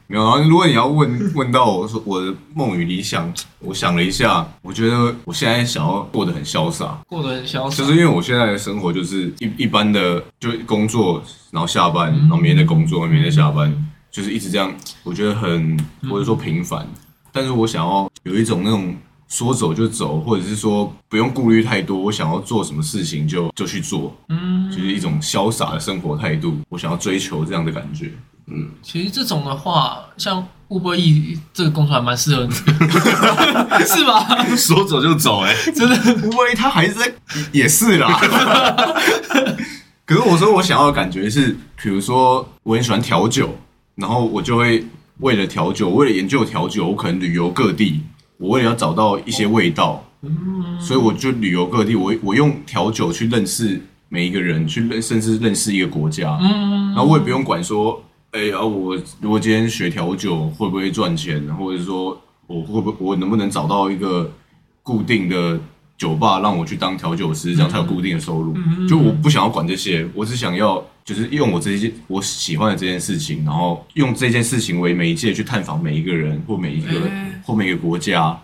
[0.07, 0.23] 没有。
[0.23, 11.21] 然后如果你要问问到我说我的梦与理想，我想了一下，我觉得我现在想要过得很潇洒，过得很潇洒，就是因为我现在的生活就是一一般的，就工作，
[11.51, 13.73] 然后下班，然后明天再工作，明天再下班，
[14.11, 14.71] 就是一直这样，
[15.03, 15.77] 我觉得很
[16.09, 16.87] 或者说平凡。
[17.31, 18.95] 但是我想要有一种那种
[19.33, 26.55] 说走就走，或者是说不用顾虑太多，我想要做什么事情就就去做，嗯，就是一种潇洒的生活态度。
[26.69, 28.11] 我想要追求这样的感觉，
[28.45, 32.53] 嗯，其实这种的话，像乌波义这个工作还蛮适合你，
[33.87, 34.45] 是吧？
[34.55, 37.11] 说走就走，哎，真的，乌波义他还是在
[37.51, 38.15] 也是啦。
[40.05, 43.57] 可是我说我想要的感觉是，比如说我很喜欢调酒，
[43.95, 44.85] 然后我就会。
[45.19, 48.01] 为了调酒，为了研究调酒，我可能旅游各地。
[48.43, 50.03] 我为了要找到一些味道，
[50.77, 51.95] 所以我就旅游各地。
[51.95, 56.37] 我我用调酒去认识每一个人，去认甚至认识一个国家。
[56.41, 64.29] 嗯，然后我也不用管说，哎啊，我如果今天学调酒会不会赚钱，或者说我会不会我能不能找到一个
[64.81, 65.57] 固定的
[66.03, 68.53] 酒吧让我去当调酒师，这样才有固定的收入。
[68.89, 70.83] 就我不想要管这些，我只想要。
[71.05, 76.91] 就是用我这些我喜欢的这件事情，然后用这件事情为媒介去探访每一个人或每一个
[77.43, 78.39] 或每个国家，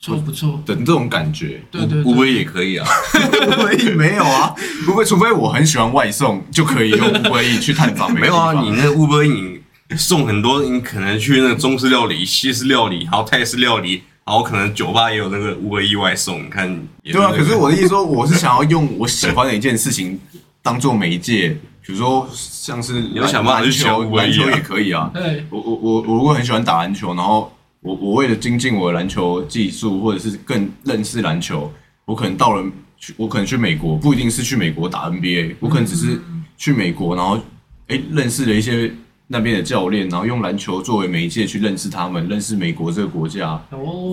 [0.00, 0.58] 错不错？
[0.64, 2.88] 等这种感觉，对对，乌龟也可以啊，
[3.46, 4.54] 乌龟没有啊，
[4.86, 8.10] 不会，除非我很喜欢外送，就可以用 乌龟去探访。
[8.14, 9.60] 没有啊，你那乌龟你
[9.98, 16.44] 送很多，你可能去那个中式料理、西式料理，然后泰式料理，然后可能酒吧也有那个乌龟意外送。
[16.44, 16.68] 你看，
[17.02, 17.32] 对啊。
[17.34, 20.20] 可是我的意思说，我是想要用我喜欢的一件事情
[20.62, 21.56] 当做媒介。
[21.80, 25.10] 比如说，像是 有想办法球，篮球也可以啊。
[25.14, 31.72] 对，我我我我如果很喜欢打篮球，然后我我为了精进我的篮球技术，或者是更认识篮球，
[32.04, 32.62] 我可能到了
[32.98, 36.20] 去，我可能去美国，不一定是去美国打 NBA，我可能只是
[36.58, 37.40] 去美国，然后
[37.86, 38.92] 哎认识了一些。
[39.30, 43.62] 那边的教练，然后用篮球作为媒介去认识他们，认识美国这个国家，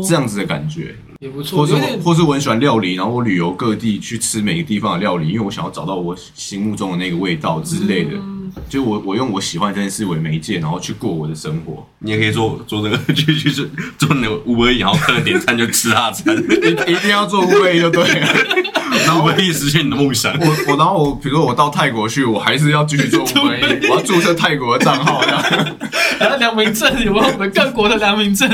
[0.08, 1.60] 这样子的感觉也不错。
[1.60, 1.74] 或是
[2.04, 8.12] 或是我很喜欢料理，然后我旅游各地去吃每个地方的料理，因为我想要找到我心目中的那个味道之类的。
[8.70, 11.88] 就我我用我喜欢这件事为媒介，然后去过我的生活。
[12.00, 13.66] 你也可以做做这个， 去去做
[13.98, 18.28] 做那个乌龟，然后客人点餐就吃他餐，一一定要做乌龟就对了。
[19.06, 20.32] 然后我可以实现你的梦想。
[20.40, 25.22] 我我然后我比如说我到泰国去，我还是要继续做乌龟，我要注册泰国的账号，
[26.20, 28.50] 然后良民证有没有我们各国的良民证？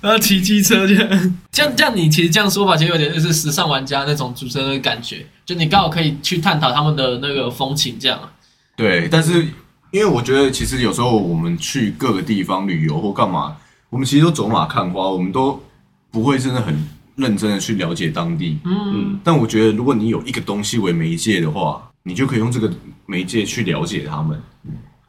[0.00, 8.18] 然后骑机车这样，这样这样你其实这样说法，其实有点就是时尚玩家那种主持人的感觉，就你刚好可以去探讨他们的那个风情这样。
[8.78, 9.42] 对，但是
[9.90, 13.56] 因为我觉得，其实有时候我们去各个地方旅游或干嘛，
[13.90, 15.60] 我们其实都走马看花，我们都
[16.12, 18.56] 不会真的很认真的去了解当地。
[18.64, 22.72] 嗯，但我觉得，如果你有一个东西为媒介的话，你就可以用这个
[23.04, 24.40] 媒介去了解他们。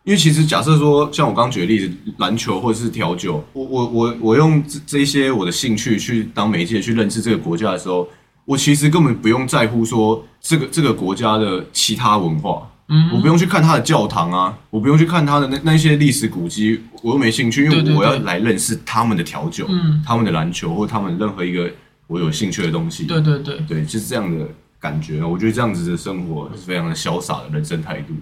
[0.03, 8.07] 因为其实假设说，像我刚刚举的例子，篮球或者是调酒，我我我我用这这些我的兴趣去当媒介去认识这个国家的时候，
[8.45, 12.67] 我其实根本不用在乎说这个这个国家的其他文化。
[12.89, 21.71] 嗯，我不用去看他的教堂啊，我不用去看他的那那些历史古迹，我又没兴趣，因为我要来认识他们的调酒，嗯，他们的篮球或他们任何一个
[22.07, 23.05] 我有兴趣的东西。
[23.05, 24.43] 对对对，对，就是这样的
[24.79, 25.23] 感觉。
[25.23, 28.13] 我觉得这样子的生活是非常的潇洒的人生态度。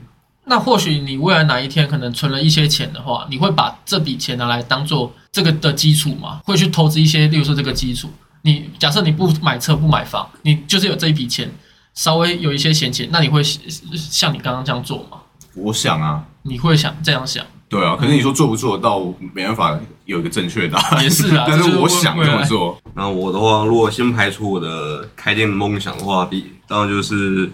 [0.43, 6.41] 那或许你未来哪一天可能存了一些钱的话，你会把这笔钱拿来当做这个的基础吗？
[6.43, 8.09] 会去投资一些，例如说这个基础。
[8.43, 11.49] 你假设你不买车不买房，你就是有这一笔钱。
[11.97, 15.17] 稍微有一些闲钱，那你会像你刚刚这样做吗？
[15.55, 17.43] 我想啊，你会想这样想？
[17.67, 18.99] 对啊，可是你说做不做得到，
[19.33, 21.03] 没办法有一个正确答案。
[21.03, 22.79] 也是啊， 但是我想这么做。
[22.93, 27.49] 那我的话，如果先排除我的开店梦想的话，第当然就是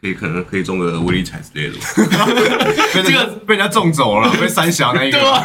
[0.00, 1.74] 可以可能可以中个威力彩之类的。
[3.02, 5.18] 这个被人家中走了，被三峡那一个。
[5.18, 5.44] 对啊，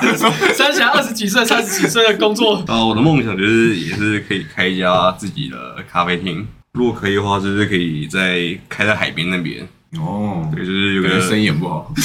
[0.53, 2.63] 三峡二十几岁、三十几岁的工作。
[2.69, 6.47] 啊，我的梦想就是也是可以开一家自己的咖啡厅。
[6.77, 9.67] 如果可以的话，就是可以在开在海边那边
[9.99, 10.47] 哦。
[10.53, 11.91] 对，就是有个生意也不好，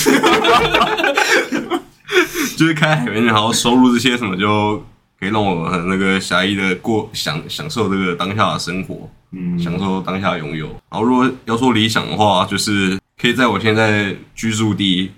[2.57, 4.83] 就是开海边，然后收入这些什么，就
[5.21, 10.67] 可以让我很那个狭义的过享享受这个当下的生活，嗯，享受当下拥有。
[10.91, 15.11] 然后如果要说理想的话，就是可以在我现在居住地，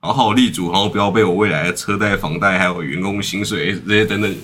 [0.00, 4.34] 然后好立足，然后不要被我未来的车贷、房贷还有员工薪水这些等等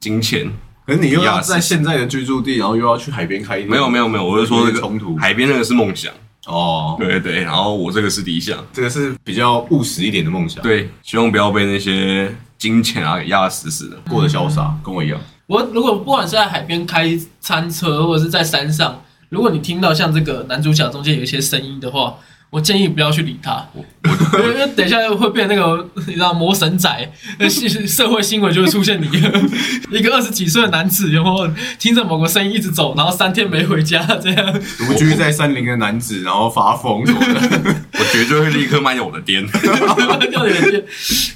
[0.00, 0.50] 金钱。
[0.84, 3.68] 可是你又要在现在的居住地，然后又要去海边开店？
[3.68, 5.16] 没有没有没有，我是说这个冲突。
[5.16, 6.12] 海边那个是梦想，
[6.46, 13.96] 哦，对对，然后我这个是理想，这个是比较务实一点的梦想，对，希望不要被那些金钱啊给压得死死的。
[14.10, 15.20] 过得潇洒，跟我一样。
[15.46, 22.14] 我如果不管是在海边开餐车，或者是在山上，如果你听到像这个男主角中间有一些声音的话，
[22.52, 29.06] 我建议不要去理他，因为等一下会变那个你知道魔神仔，那社社会新闻就会出现你。
[29.90, 34.52] 一个二十几岁的男子，然后听着某个声音一直走，然后三天没回家，这样。
[34.76, 39.42] 独居在山林的男子，然后发疯什么的， 我绝对会立刻卖掉我的店。
[40.30, 40.84] 掉你的店，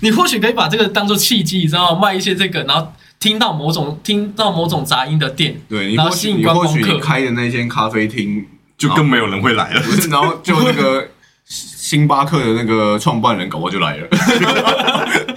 [0.01, 2.01] 你或许可以把这个当做契机，你知道吗？
[2.03, 8.45] 卖一些这个，然后听到某种听到某种杂音的店，对你或许你或许你开的那间咖啡厅，
[8.79, 9.81] 就更没有人会来了。
[9.83, 11.07] 不是，然后就那个
[11.45, 14.09] 星巴克的那个创办人搞不好就来了。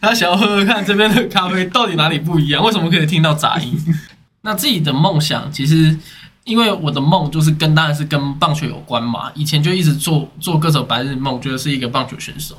[0.00, 3.76] 他想要喝喝看这边的咖啡到底哪里不一样，为什么可以听到杂音？
[4.42, 5.98] 那自己的梦想其实，
[6.44, 12.56] 因为我的梦就是跟当然是跟棒球有关嘛，以前就一直做做各种白日梦，觉得是一个棒球选手。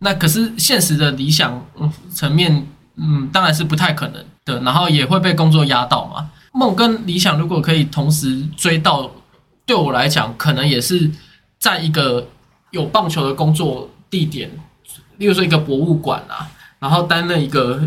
[0.00, 2.66] 那可是现实的理想嗯层面，
[2.96, 6.28] 嗯，当然是不太可能的，然后也会被工作压到嘛。
[6.52, 9.08] 梦跟理想如果可以同时追到，
[9.64, 11.10] 对我来讲，可能也是
[11.58, 12.28] 在一个
[12.70, 14.50] 有棒球的工作地点，
[15.18, 16.48] 例如说一个博物馆啊，
[16.78, 17.80] 然后担任一个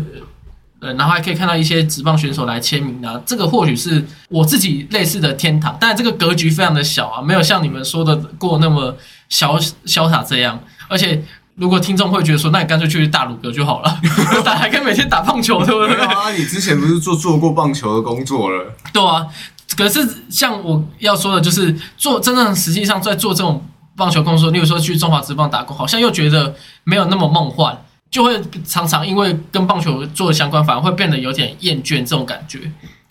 [0.80, 8.96] 呃，然后还可以看到一些职棒选手来签名啊，这个或许是我自己类似的天堂，但这个格局非常的小啊，没有像你们说的过那么
[9.30, 11.22] 潇潇洒这样，而且。
[11.58, 13.98] 如果听众会觉得说，那你干脆去大鲁阁就好了，
[14.44, 16.04] 打 还可以每天打棒球，对不对？
[16.04, 18.74] 啊，你之前不是做做过棒球的工作了？
[18.92, 19.26] 对啊，
[19.74, 23.64] 可是像我要说的，就是做真正实际上在做这种
[23.96, 27.76] 棒球工作，例如说去中华职棒打工，好像又觉得没有那么梦幻，
[28.10, 32.70] 就会常常因为跟棒球做相关，反而会变得有点厌倦这种感觉。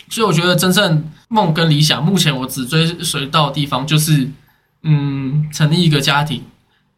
[0.09, 4.29] 所以我觉得真正梦跟理想，目前我只追随到的地方就是，
[4.83, 6.43] 嗯，成立一个家庭，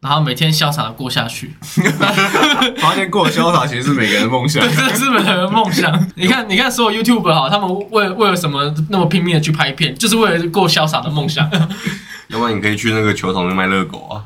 [0.00, 1.54] 然后每天潇洒的过下去。
[2.78, 4.62] 发现过得潇洒其实是每个人的梦想。
[4.62, 6.08] 这是每个人的梦想。
[6.14, 11.50] 你看，你看，所有 YouTube 好，他们为为了什么那么拼命的去拍片，就是为了过潇洒的梦想。
[12.28, 14.22] 要不然你可以去那个球场里卖热狗啊。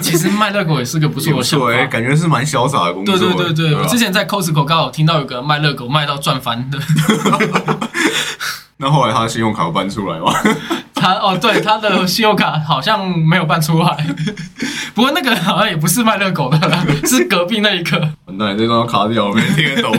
[0.00, 1.86] 其实卖热狗也是个不错的想错哎，法。
[1.88, 3.18] 感觉是蛮潇洒的工作。
[3.18, 6.78] 对对对对，吧我之前在 Costco 刚好听到有个卖热狗卖到赚翻的，
[8.78, 10.32] 那后来他的信用卡有搬出来吗？
[11.06, 14.06] 他哦对，他的信用卡好像没有办出来，
[14.94, 18.10] 不过那个好像也不是卖热狗的啦，是隔壁那一个。
[18.36, 19.96] 那你，这张卡掉，我没人听得懂。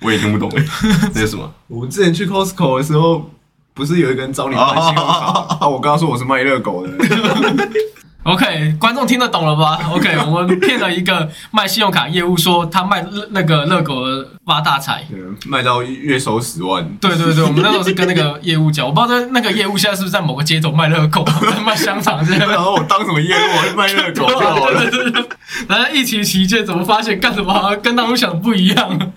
[0.00, 0.64] 我也听不懂哎，
[1.12, 1.50] 这是什么？
[1.68, 3.30] 我之前去 Costco 的时候，
[3.74, 5.56] 不是有一个人找你办信用卡？
[5.60, 6.92] 啊 我刚刚说我是卖热狗的。
[8.24, 15.04] OK，观众听得懂了吧？OK， 我们骗了一个卖信用卡业务，说他卖热那个乐狗的发大财。
[15.10, 21.22] 对卖到月收十万，对对对，我们那时候是跟那个业务讲，我不知道那个业务现在是不是在某个街头卖热狗、
[21.66, 22.48] 卖香肠这样。
[22.48, 23.76] 然后我当什么业务？
[23.76, 24.82] 卖热狗就好了。
[25.68, 29.12] 然后疫情期间怎么发现干什么好像跟当初想的不一样？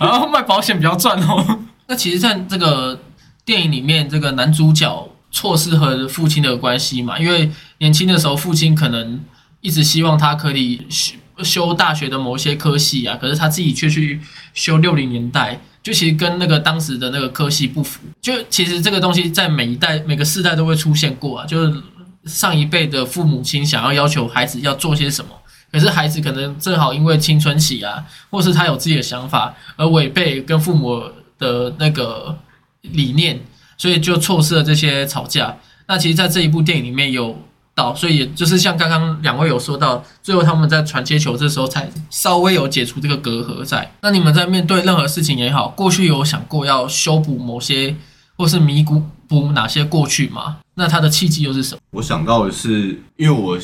[0.00, 1.60] 然后卖保险比较赚哦。
[1.86, 2.98] 那其实，在这个
[3.44, 9.20] 电影里面，这个男主角错失和父亲的关系嘛，因为年轻的时候父亲可能
[9.60, 14.20] 一直希望他可以修修大学的某些科系啊，可是他自己却去
[14.54, 15.60] 修六零年代。
[15.80, 21.82] 就其实跟那个当时的那个科系不符，就其实这个东西在每一代每个世代都会出现过啊，就是
[22.24, 25.30] 上一辈的父母亲想要要求孩子要做些什么，
[25.72, 31.02] 可是孩子可能正好因为青春期啊，或是他有自己的想法，而违背跟父母
[31.38, 32.36] 的那个
[32.82, 33.40] 理念，
[33.78, 35.56] 所以就错失了这些吵架。
[35.86, 37.40] 那其实，在这一部电影里面有
[37.78, 43.88] 到，所以也就是像刚刚两位有说到，最后他们在传接球这时候才稍微有解除这个隔阂在。
[44.02, 47.94] 那你们在面对任何事情也好，过去有想过要修补某些，
[48.36, 50.56] 或是弥补补哪些过去吗？
[50.74, 51.80] 那他的契机又是什么？
[51.92, 53.56] 我想到的是，因为我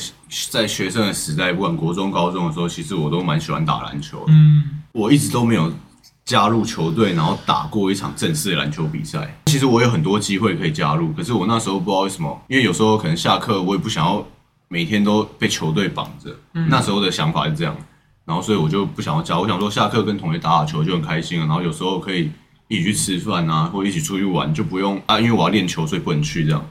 [0.51, 4.27] 在学生的时代，不管国中、高中的时候，其实我都蛮喜欢打篮球的。
[4.29, 5.73] 嗯我一直都没有
[6.25, 9.37] 加入球队，然后打过一场正式的篮球比赛。
[9.47, 14.27] 其实我有很多机会可以加入，可是我那时候不知道为什么，因为有时候可能下课我也不想要
[14.69, 16.35] 每天都被球队绑着。
[16.69, 17.77] 那时候的想法是这样，
[18.25, 19.39] 然后所以我就不想要加。
[19.39, 22.31] 我想说下课跟同学打打球就很开心了，然后有时候可以
[22.69, 26.65] 一起去吃饭啊，或者一起出去玩，就不用啊，因为我要练球，所以不能去这样。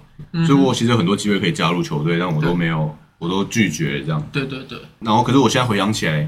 [0.45, 4.21] 所以我其实有很多机会可以加入球队，但我都没有，我都拒绝这样。
[4.31, 6.27] 对对对，然后，可是我现在回想起来，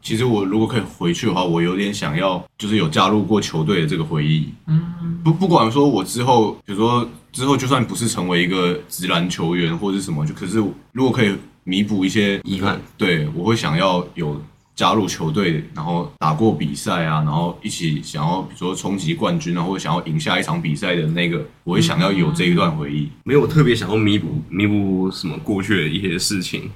[0.00, 4.48] 其实我如果可以回去的话，我有点想要，就是有加入过球队的这个回忆。
[4.66, 10.62] 嗯，不不管说我之后，比如说之后就算不是成为一个直篮球员或者是什么，就可是
[10.92, 14.40] 如果可以弥补一些遗憾，对我会想要有
[14.74, 23.08] 加入球队，然后打过比赛啊，然后一起想要比如说冲击冠军啊，或者想要赢下一场比赛的那个，我会想要有这一段回忆。
[23.24, 26.70] 没有特别想要弥补弥补什么过去的一些事情。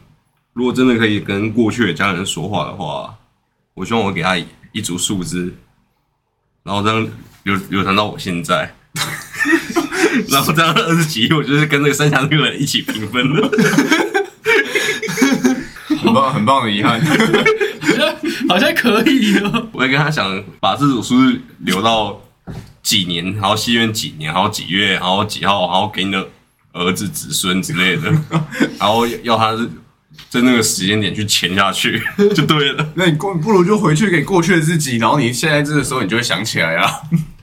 [0.57, 3.15] 如果真的可以跟过去的家人说话的话，
[3.75, 4.39] 我希望我给他
[4.73, 5.55] 一组数字，
[6.63, 7.07] 然后这样
[7.43, 8.75] 流流传到我现在。
[10.31, 13.51] 然后这样二十几亿，我就是跟那个三峡那个人一起平分了，
[16.01, 18.17] 很棒很棒的遗憾，好像
[18.49, 19.69] 好像可以哦。
[19.73, 21.17] 我会跟他想把这组书
[21.59, 22.19] 留到
[22.83, 26.27] 几年，然后戏院几年，然后几月，然后几号，然后给你的
[26.73, 28.11] 儿子子孙之类的，
[28.79, 29.55] 然后要他
[30.29, 32.03] 在那个时间点去潜下去
[32.35, 32.93] 就对了。
[32.95, 36.91] 那你过不如就回去给过去的自己，然后你现在这个时候你就会想起来啊。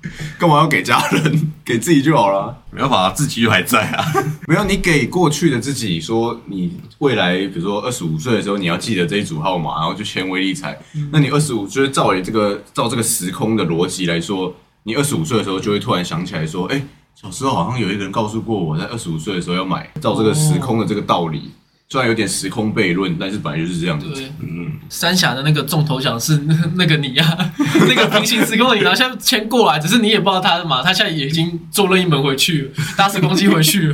[0.38, 1.54] 干嘛要给家人？
[1.64, 2.56] 给自己就好了。
[2.70, 4.06] 没办法，自己就还在啊。
[4.48, 10.78] 没有，你给过去的自己说，你未来比如说二十五岁的时候，你要记得这一组号码，然后就签威力彩。
[11.12, 14.54] 那你二十五，就是照你这个照这个时空的逻辑来说，
[14.84, 16.84] 你二十五岁的时候就会突然想起来说，哎，
[17.16, 19.90] 小时候好像有一个人告诉过我在二十五岁的时候要买。
[20.02, 21.52] 照这个时空的这个道理。
[21.90, 24.08] 虽然有点时空悖论，但是本来就是这样子。
[24.42, 26.40] 嗯，三峡的那个重头奖是
[26.76, 27.38] 那个你呀，
[27.88, 33.90] 那个平行时空的你，然后现在迁过来，只是你也不知道他嘛，他现在已经坐了一门回去，搭时空机回去，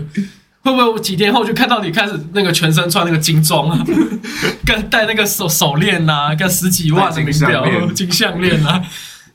[0.61, 3.83] 会不会几天后就看到你开始那个全身穿那个金装啊，
[4.65, 8.81] 跟戴那个手手链呐，跟十几万的名表、金项链啊？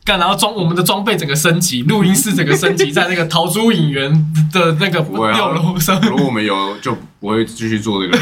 [0.05, 4.13] 干，然后装我们的装备整个升级，录音室整个升级，在那个逃珠影园
[4.53, 5.99] 的那个六楼上。
[6.03, 8.19] 如果我们有，就不会继续做这个，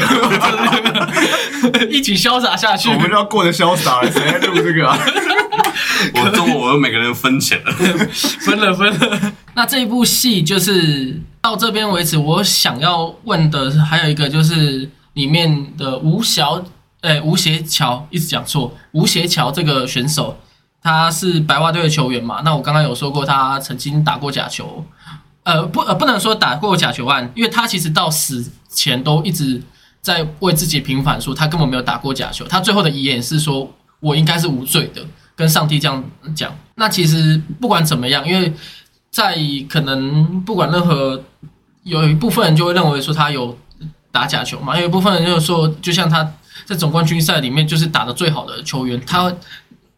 [1.91, 2.87] 一起潇洒下去。
[2.89, 4.97] 我们要过得潇洒了，谁在录这个啊？
[6.15, 7.71] 我中午我们每个人分钱了，
[8.39, 9.33] 分了分了。
[9.53, 16.63] 那这一部戏就是到这边为止，我想要问的还有一个就是里面的吴小，
[17.01, 20.39] 诶，吴邪桥一直讲错，吴邪桥这个选手。
[20.83, 22.41] 他是白袜队的球员嘛？
[22.43, 24.85] 那我刚刚有说过，他曾经打过假球，
[25.43, 29.61] 呃，不，呃，不能说打过假球案，因为他其实到死前都一直
[30.01, 32.45] 在为自己平反，说他根本没有打过假球。
[32.45, 35.01] 他最后的遗言是说，我应该是无罪的，
[35.37, 36.03] 跟上帝这样
[36.35, 36.53] 讲。
[36.75, 38.53] 那其实不管怎么样，因为
[39.09, 39.37] 在
[39.69, 41.23] 可能不管任何，
[41.83, 43.57] 有一部分人就会认为说他有
[44.11, 46.29] 打假球嘛，有一部分人就是说，就像他
[46.65, 49.33] 在总冠军赛里面就是打的最好的球员，他。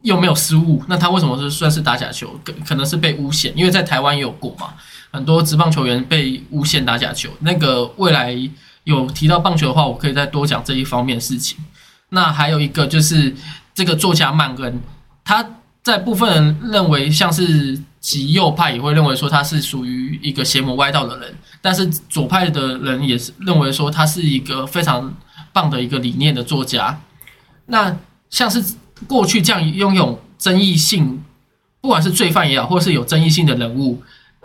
[0.05, 2.39] 又没有失误，那他为什么是算是打假球？
[2.43, 4.75] 可可能是被诬陷，因为在台湾也有过嘛，
[5.11, 7.31] 很多职棒球员被诬陷打假球。
[7.39, 8.37] 那个未来
[8.83, 11.57] 有提到棒球的话，我可以再多讲这一方面事情。
[12.09, 13.35] 那还有一个就是
[13.73, 14.79] 这个作家曼恩，
[15.23, 15.43] 他
[15.81, 25.11] 在部分人认为像是极右派也会认为说他是属于一个邪魔歪道的人，但是左派的人也是认为说他是一个非常
[25.51, 27.01] 棒的一个理念的作家。
[27.65, 27.97] 那
[28.29, 28.63] 像是。
[29.07, 31.23] 过去这样拥有争议性，
[31.81, 34.01] 不管是罪犯也好，或是有争议性的人物，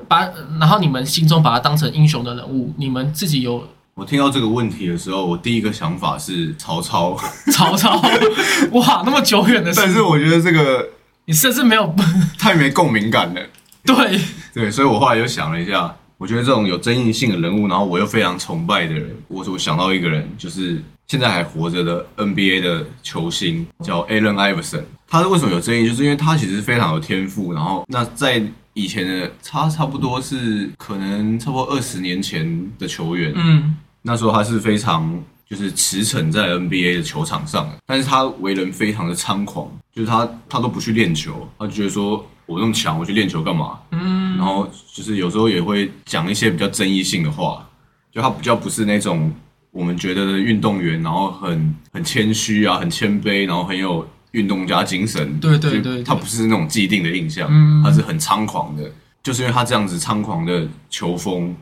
[0.07, 3.67] 把然后你们心中把他当成英雄的人物，你们自己有？
[3.95, 7.19] 我听到这个问题的时候，我第一个想法是曹操。
[7.53, 8.01] 曹操，
[8.73, 9.81] 哇，那么久远的事。
[9.81, 10.89] 但是我觉得这个
[11.27, 11.95] 你甚至没有
[12.39, 13.41] 太没共鸣感了。
[13.85, 14.21] 对
[14.55, 20.83] 对，所以我后来又想了一下，我觉得这种有争议性的人物，然后我又非常崇拜的人，我我想到一个人就是。
[21.11, 25.89] 现在还活着的 NBA 的球星叫 Allen Iverson，他为什么有争议？
[25.89, 27.53] 就是因为他其实非常有天赋。
[27.53, 28.41] 然后，那在
[28.75, 43.81] 以前的差差不多是可能差不多二十年前的球员，嗯，那时候他是非常就是驰骋在 NBA 的球场上的，但是他为人非常的猖狂，就是他他都不去练球，他觉得说我那么强，我去练球干嘛？
[43.91, 47.69] 嗯，然后就是有时候也会讲一些比较争议性的话，
[48.13, 49.33] 就他比较不是那种。
[49.73, 55.39] 我们觉得的运动员，然后很很谦虚啊，很谦卑，然后很有运动家精神。
[55.39, 57.49] 对对对，他不是那种既定的印象，
[57.85, 58.91] 他是很猖狂的。
[59.23, 61.55] 就是因为他这样子猖狂的球风，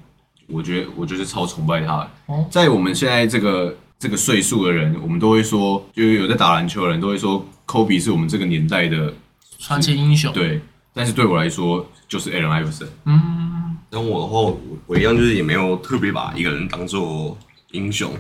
[0.47, 2.09] 我觉得我就是超崇拜他。
[2.51, 9.13] 在我们现在这个这个岁数的人，我们都会说，就有在打篮球的人都会说，科比是我们这个年代的
[9.59, 10.33] 传奇英雄。
[10.33, 10.61] 对，
[10.95, 12.87] 但是对我来说，就是 Allen Iverson。
[13.05, 17.37] 嗯，那我的话，我我一样就是也没有特别把一个人当做。
[17.73, 18.11] 英雄，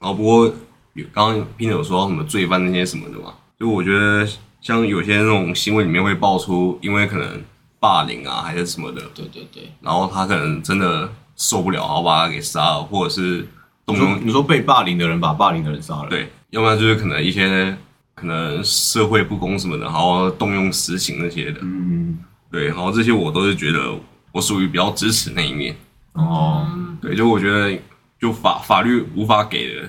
[0.00, 0.52] 然后不过
[0.94, 4.26] 有刚刚听有说到什么罪犯那些什么的嘛，就我觉得
[4.60, 7.40] 像有些那种新闻里面会爆出，因为可能
[7.78, 13.46] 霸凌啊还是什么的，对对对，然后他可能真的受不了，然后把他给杀了，或者是
[13.86, 17.76] 动用你说被霸凌的人把霸凌的人杀了，对，要不然就是可能一些
[18.16, 22.18] 可能社会不公什么的，然后动用私刑那些的，嗯，
[22.50, 23.94] 对，然后这些我都是觉得
[24.32, 25.76] 我属于比较支持那一面，
[26.14, 26.66] 哦，
[27.00, 27.78] 对，就我觉得。
[28.20, 29.88] 就法法律无法给的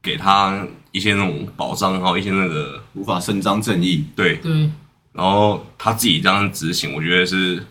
[0.00, 4.02] 给他一一些那种保障，然后一些那个无法伸张正义。
[4.16, 4.50] 对对，
[5.12, 7.62] 然后他自己这样执行，我觉得是，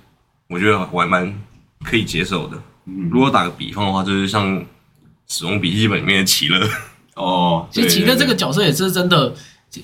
[0.48, 1.36] 我觉得我还蛮
[1.84, 2.62] 可以接受的。
[3.10, 4.60] 如果打个比方的话，就是像
[5.28, 6.70] 《使用笔记本》里面的奇乐，
[7.16, 9.34] 哦，其实奇乐这个角色也是真的。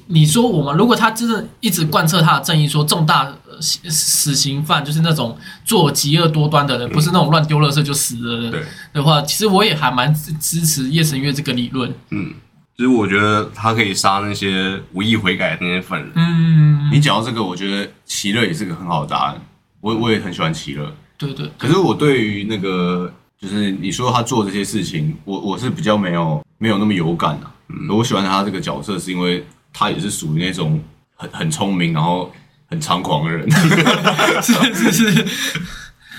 [0.07, 11.93] 你说我们如果他真的一直贯彻他的正义，说重大死死刑犯就是那种做极恶多端的人，不是那种乱丢垃圾就死的人的话，其实我也还蛮支持叶神月这个理论。
[12.09, 12.33] 嗯，
[12.75, 16.11] 其实我觉得他可以杀那些无意悔改的那些犯人。
[16.15, 19.39] 嗯，你讲到这个，我觉得奇乐也是个很好的答案。
[19.79, 20.91] 我我也很喜欢奇乐。
[21.17, 21.51] 对对。
[21.57, 27.45] 可是我对于那个就是你说他做这些事情，我我是比较没有没有那么有感的。
[27.67, 29.45] 嗯，我喜欢他这个角色是因为。
[29.73, 30.81] 他也是属于那种
[31.15, 32.31] 很很聪明，然后
[32.69, 33.49] 很猖狂的人，
[34.41, 35.25] 是是是，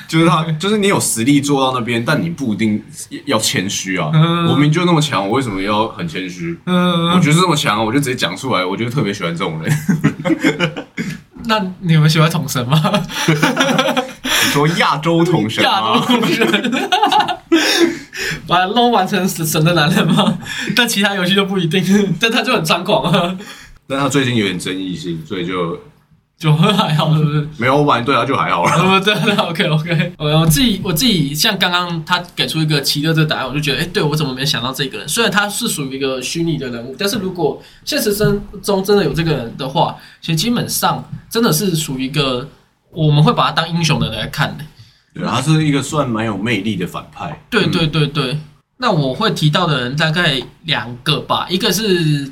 [0.08, 2.82] 就是他，就是你有实力做到那边，但你不一定
[3.24, 4.10] 要谦虚啊。
[4.48, 6.58] 我明就那么强，我为什么要很谦虚？
[6.66, 8.64] 嗯，我觉得这么强，我就直接讲出来。
[8.64, 10.86] 我就特别喜欢这种人。
[11.46, 12.80] 那你们喜欢统神吗？
[14.44, 16.04] 你说亚洲统神吗？
[18.46, 20.38] 把 low 完成神的男人吗？
[20.76, 21.82] 但其他游戏就不一定，
[22.20, 23.38] 但他就很猖狂啊。
[23.86, 25.78] 但他最近有点争议性，所以就
[26.38, 27.48] 就还好，是不是？
[27.56, 29.00] 没有，我本来对他就还好了。
[29.00, 30.12] 对对，OK OK。
[30.18, 35.08] 我自己我自己像刚刚他给出一个奇特这个答案，我就觉得，哎，对我怎么没想到这个人？
[35.08, 42.48] 虽然他是属于一个虚拟的人物，但是如果现实生中真的有这个人的话，其实基本上真的是属于一个
[42.92, 44.64] 我们会把他当英雄的人来看的。
[45.14, 47.38] 对，他是一个算蛮有魅力的反派。
[47.50, 48.38] 对对对对，
[48.78, 52.30] 那我会提到的人大概两个吧，一个是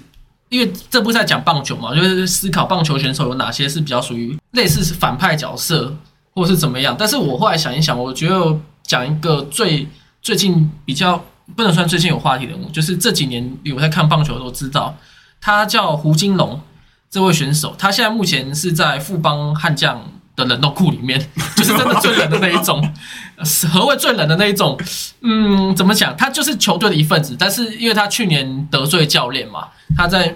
[0.49, 5.95] 因为这部在讲棒球嘛，就是思考棒球选手有哪些是比较属于类似是反派角色，
[6.35, 6.97] 或是怎么样。
[6.99, 9.87] 但是我后来想一想，我觉得讲一个最
[10.23, 11.23] 最近比较
[11.55, 14.97] 不能算最近有话题人物，就是这几年有在看棒球都知道，
[15.39, 16.61] 他叫胡金龙
[17.11, 20.03] 这位选手，他现在目前是在富邦悍将。
[20.45, 21.19] 冷冻库里面，
[21.57, 22.81] 就是真的最冷的那一种。
[23.73, 24.79] 何谓最冷的那一种？
[25.23, 26.15] 嗯，怎么讲？
[26.17, 30.35] 他就是球队的一份子，但是因为他去年得罪教练嘛，他在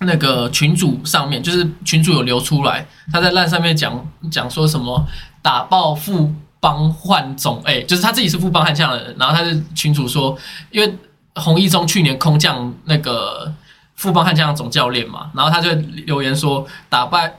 [0.00, 5.06] 那个群组上面，就是群主有流出来，他在烂上面讲讲说什么
[5.40, 10.36] 打爆富邦换总，哎，就是他自己是富邦悍将的人，然后他是群主说，
[10.70, 10.94] 因为
[11.36, 13.50] 洪一中去年空降那个
[13.94, 15.72] 富邦悍将总教练嘛，然后他就
[16.04, 17.32] 留言说打败。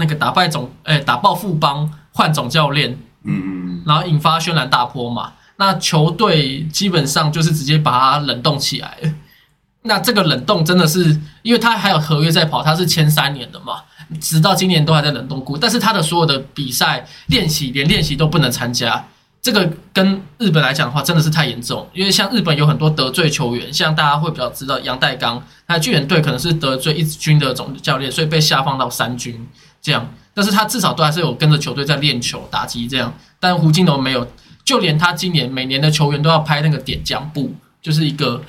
[0.00, 2.90] 那个打败总，哎，打爆富邦换总教练，
[3.22, 5.34] 嗯嗯，然后引发轩然大波嘛。
[5.56, 8.96] 那球队基本上就是直接把他冷冻起来。
[9.82, 13.82] 那这个冷冻真的是，因为他还有合约在跑，他是签三年的嘛，
[14.20, 15.56] 直到今年都还在冷冻库。
[15.56, 19.06] 但是他的所有的比赛练习，连练习都不能参加。
[19.42, 21.88] 这个跟日本来讲的话，真的是太严重。
[21.94, 29.46] 因为像日本有很多得罪球员，像大家会比较知道杨代刚，他巨人队可能是得罪一军的总教练，所以被下放到三军。
[29.80, 33.12] 这样，但是他至少都还是有跟着球队在练球、打击这样。
[33.38, 34.26] 但胡金龙没有，
[34.64, 38.42] 就连他今年每年的球员都要拍那个点将布，就是一个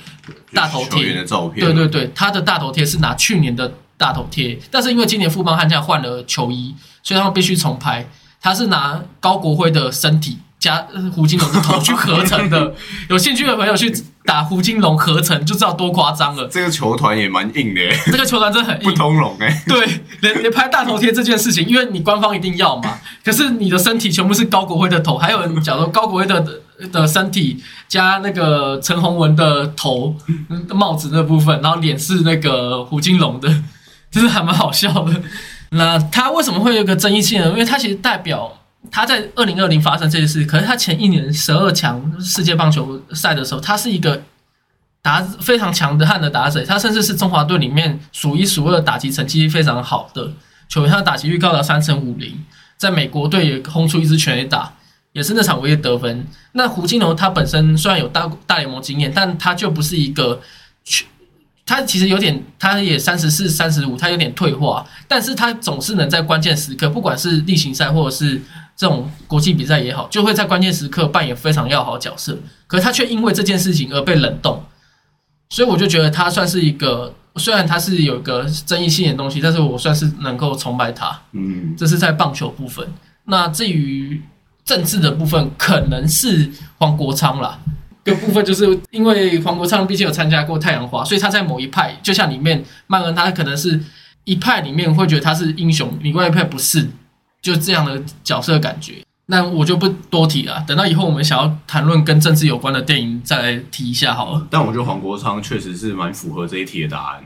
[0.52, 1.64] 大头贴的照片。
[1.64, 8.06] 对对对，他的大头贴是拿去年的大头贴，但是因为今年富邦悍将换了球衣，所以他们必须重拍。
[8.40, 10.38] 他是拿高国辉的身体。
[10.62, 12.72] 加胡金龙的头去合成的，
[13.10, 13.92] 有兴趣的朋友去
[14.24, 16.46] 打胡金龙合成就知道多夸张了。
[16.46, 19.62] 这个球团也蛮硬的，这个球团真的很硬，不通融哎。
[19.66, 19.86] 对，
[20.20, 26.60] 连连拍大头贴这件事情，因为你官方一定要嘛，可是你的身体全部是高国辉的头，还有人讲说高国辉的
[26.92, 30.14] 的身体加那个陈宏文的头
[30.70, 33.48] 帽子那部分，然后脸是那个胡金龙的，
[34.10, 35.20] 就是还蛮好笑的。
[35.70, 37.48] 那他为什么会有个争议性呢？
[37.48, 38.52] 因为他其实代表。
[38.90, 44.22] 他在二零二零发生这件事，可是他前一年十二强世界棒球赛的时候，他是一个
[45.00, 50.32] 打非常强的悍的打者，他甚至是中华队里面数一数二打击成绩非常好的
[50.68, 52.44] 球员，他的打击率高达三成五零，
[52.76, 54.74] 在美国队也轰出一支全垒打，
[55.12, 56.26] 也是那场唯一得分。
[56.52, 60.40] 那胡金龙他本身虽然有大大联盟经验，但他就不是一个。
[61.64, 68.42] 他其实有点，他也三十四、三十五，他有点退化，但是他总是能在关键时刻，不管是例行赛或者是
[68.76, 72.36] 这种国际比赛也好，就会在关键时刻扮演非常要好角色。
[72.66, 74.62] 可是他却因为这件事情而被冷冻，
[75.50, 81.20] 所以我就觉得他算是一个，虽然他是有一个争议性的东西，但是我算是能够崇拜他。
[81.32, 82.86] 嗯，这是在棒球部分。
[83.24, 84.20] 那至于
[84.64, 87.58] 政治的部分，可能是黄国昌啦。
[88.04, 93.80] 个部分就是因为黄国昌毕竟有参加过太阳花，所以他在某一派，就像里面曼恩，他可能是
[94.24, 96.90] 一派里面会觉得他是英雄，另外一派不是，
[97.42, 98.94] 就这样的角色感觉。
[99.26, 104.46] 那我就不多提了，等到以后我们想要谈论跟政治有关的电影再来提一下好了。
[104.50, 107.20] 但我觉得黄国昌确实是蛮符合这一题的答案，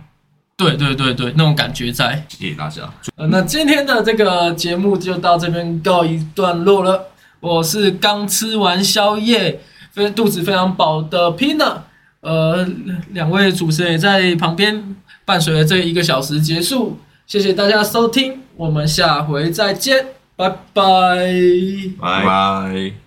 [0.56, 2.24] 对对对对，那种感觉在。
[2.28, 2.82] 谢谢大家。
[3.16, 7.06] 呃，那今天的这个节目就到这边告一段落了。
[7.40, 9.60] 我是刚吃完宵夜，
[9.92, 11.78] 非肚子非常饱的 Pina。
[12.20, 12.66] 呃，
[13.12, 16.98] 两位主持人也在旁边伴随着这一个小时结束。
[17.26, 21.26] 谢谢大家收听，我们下回再见，拜拜，
[22.00, 23.05] 拜拜。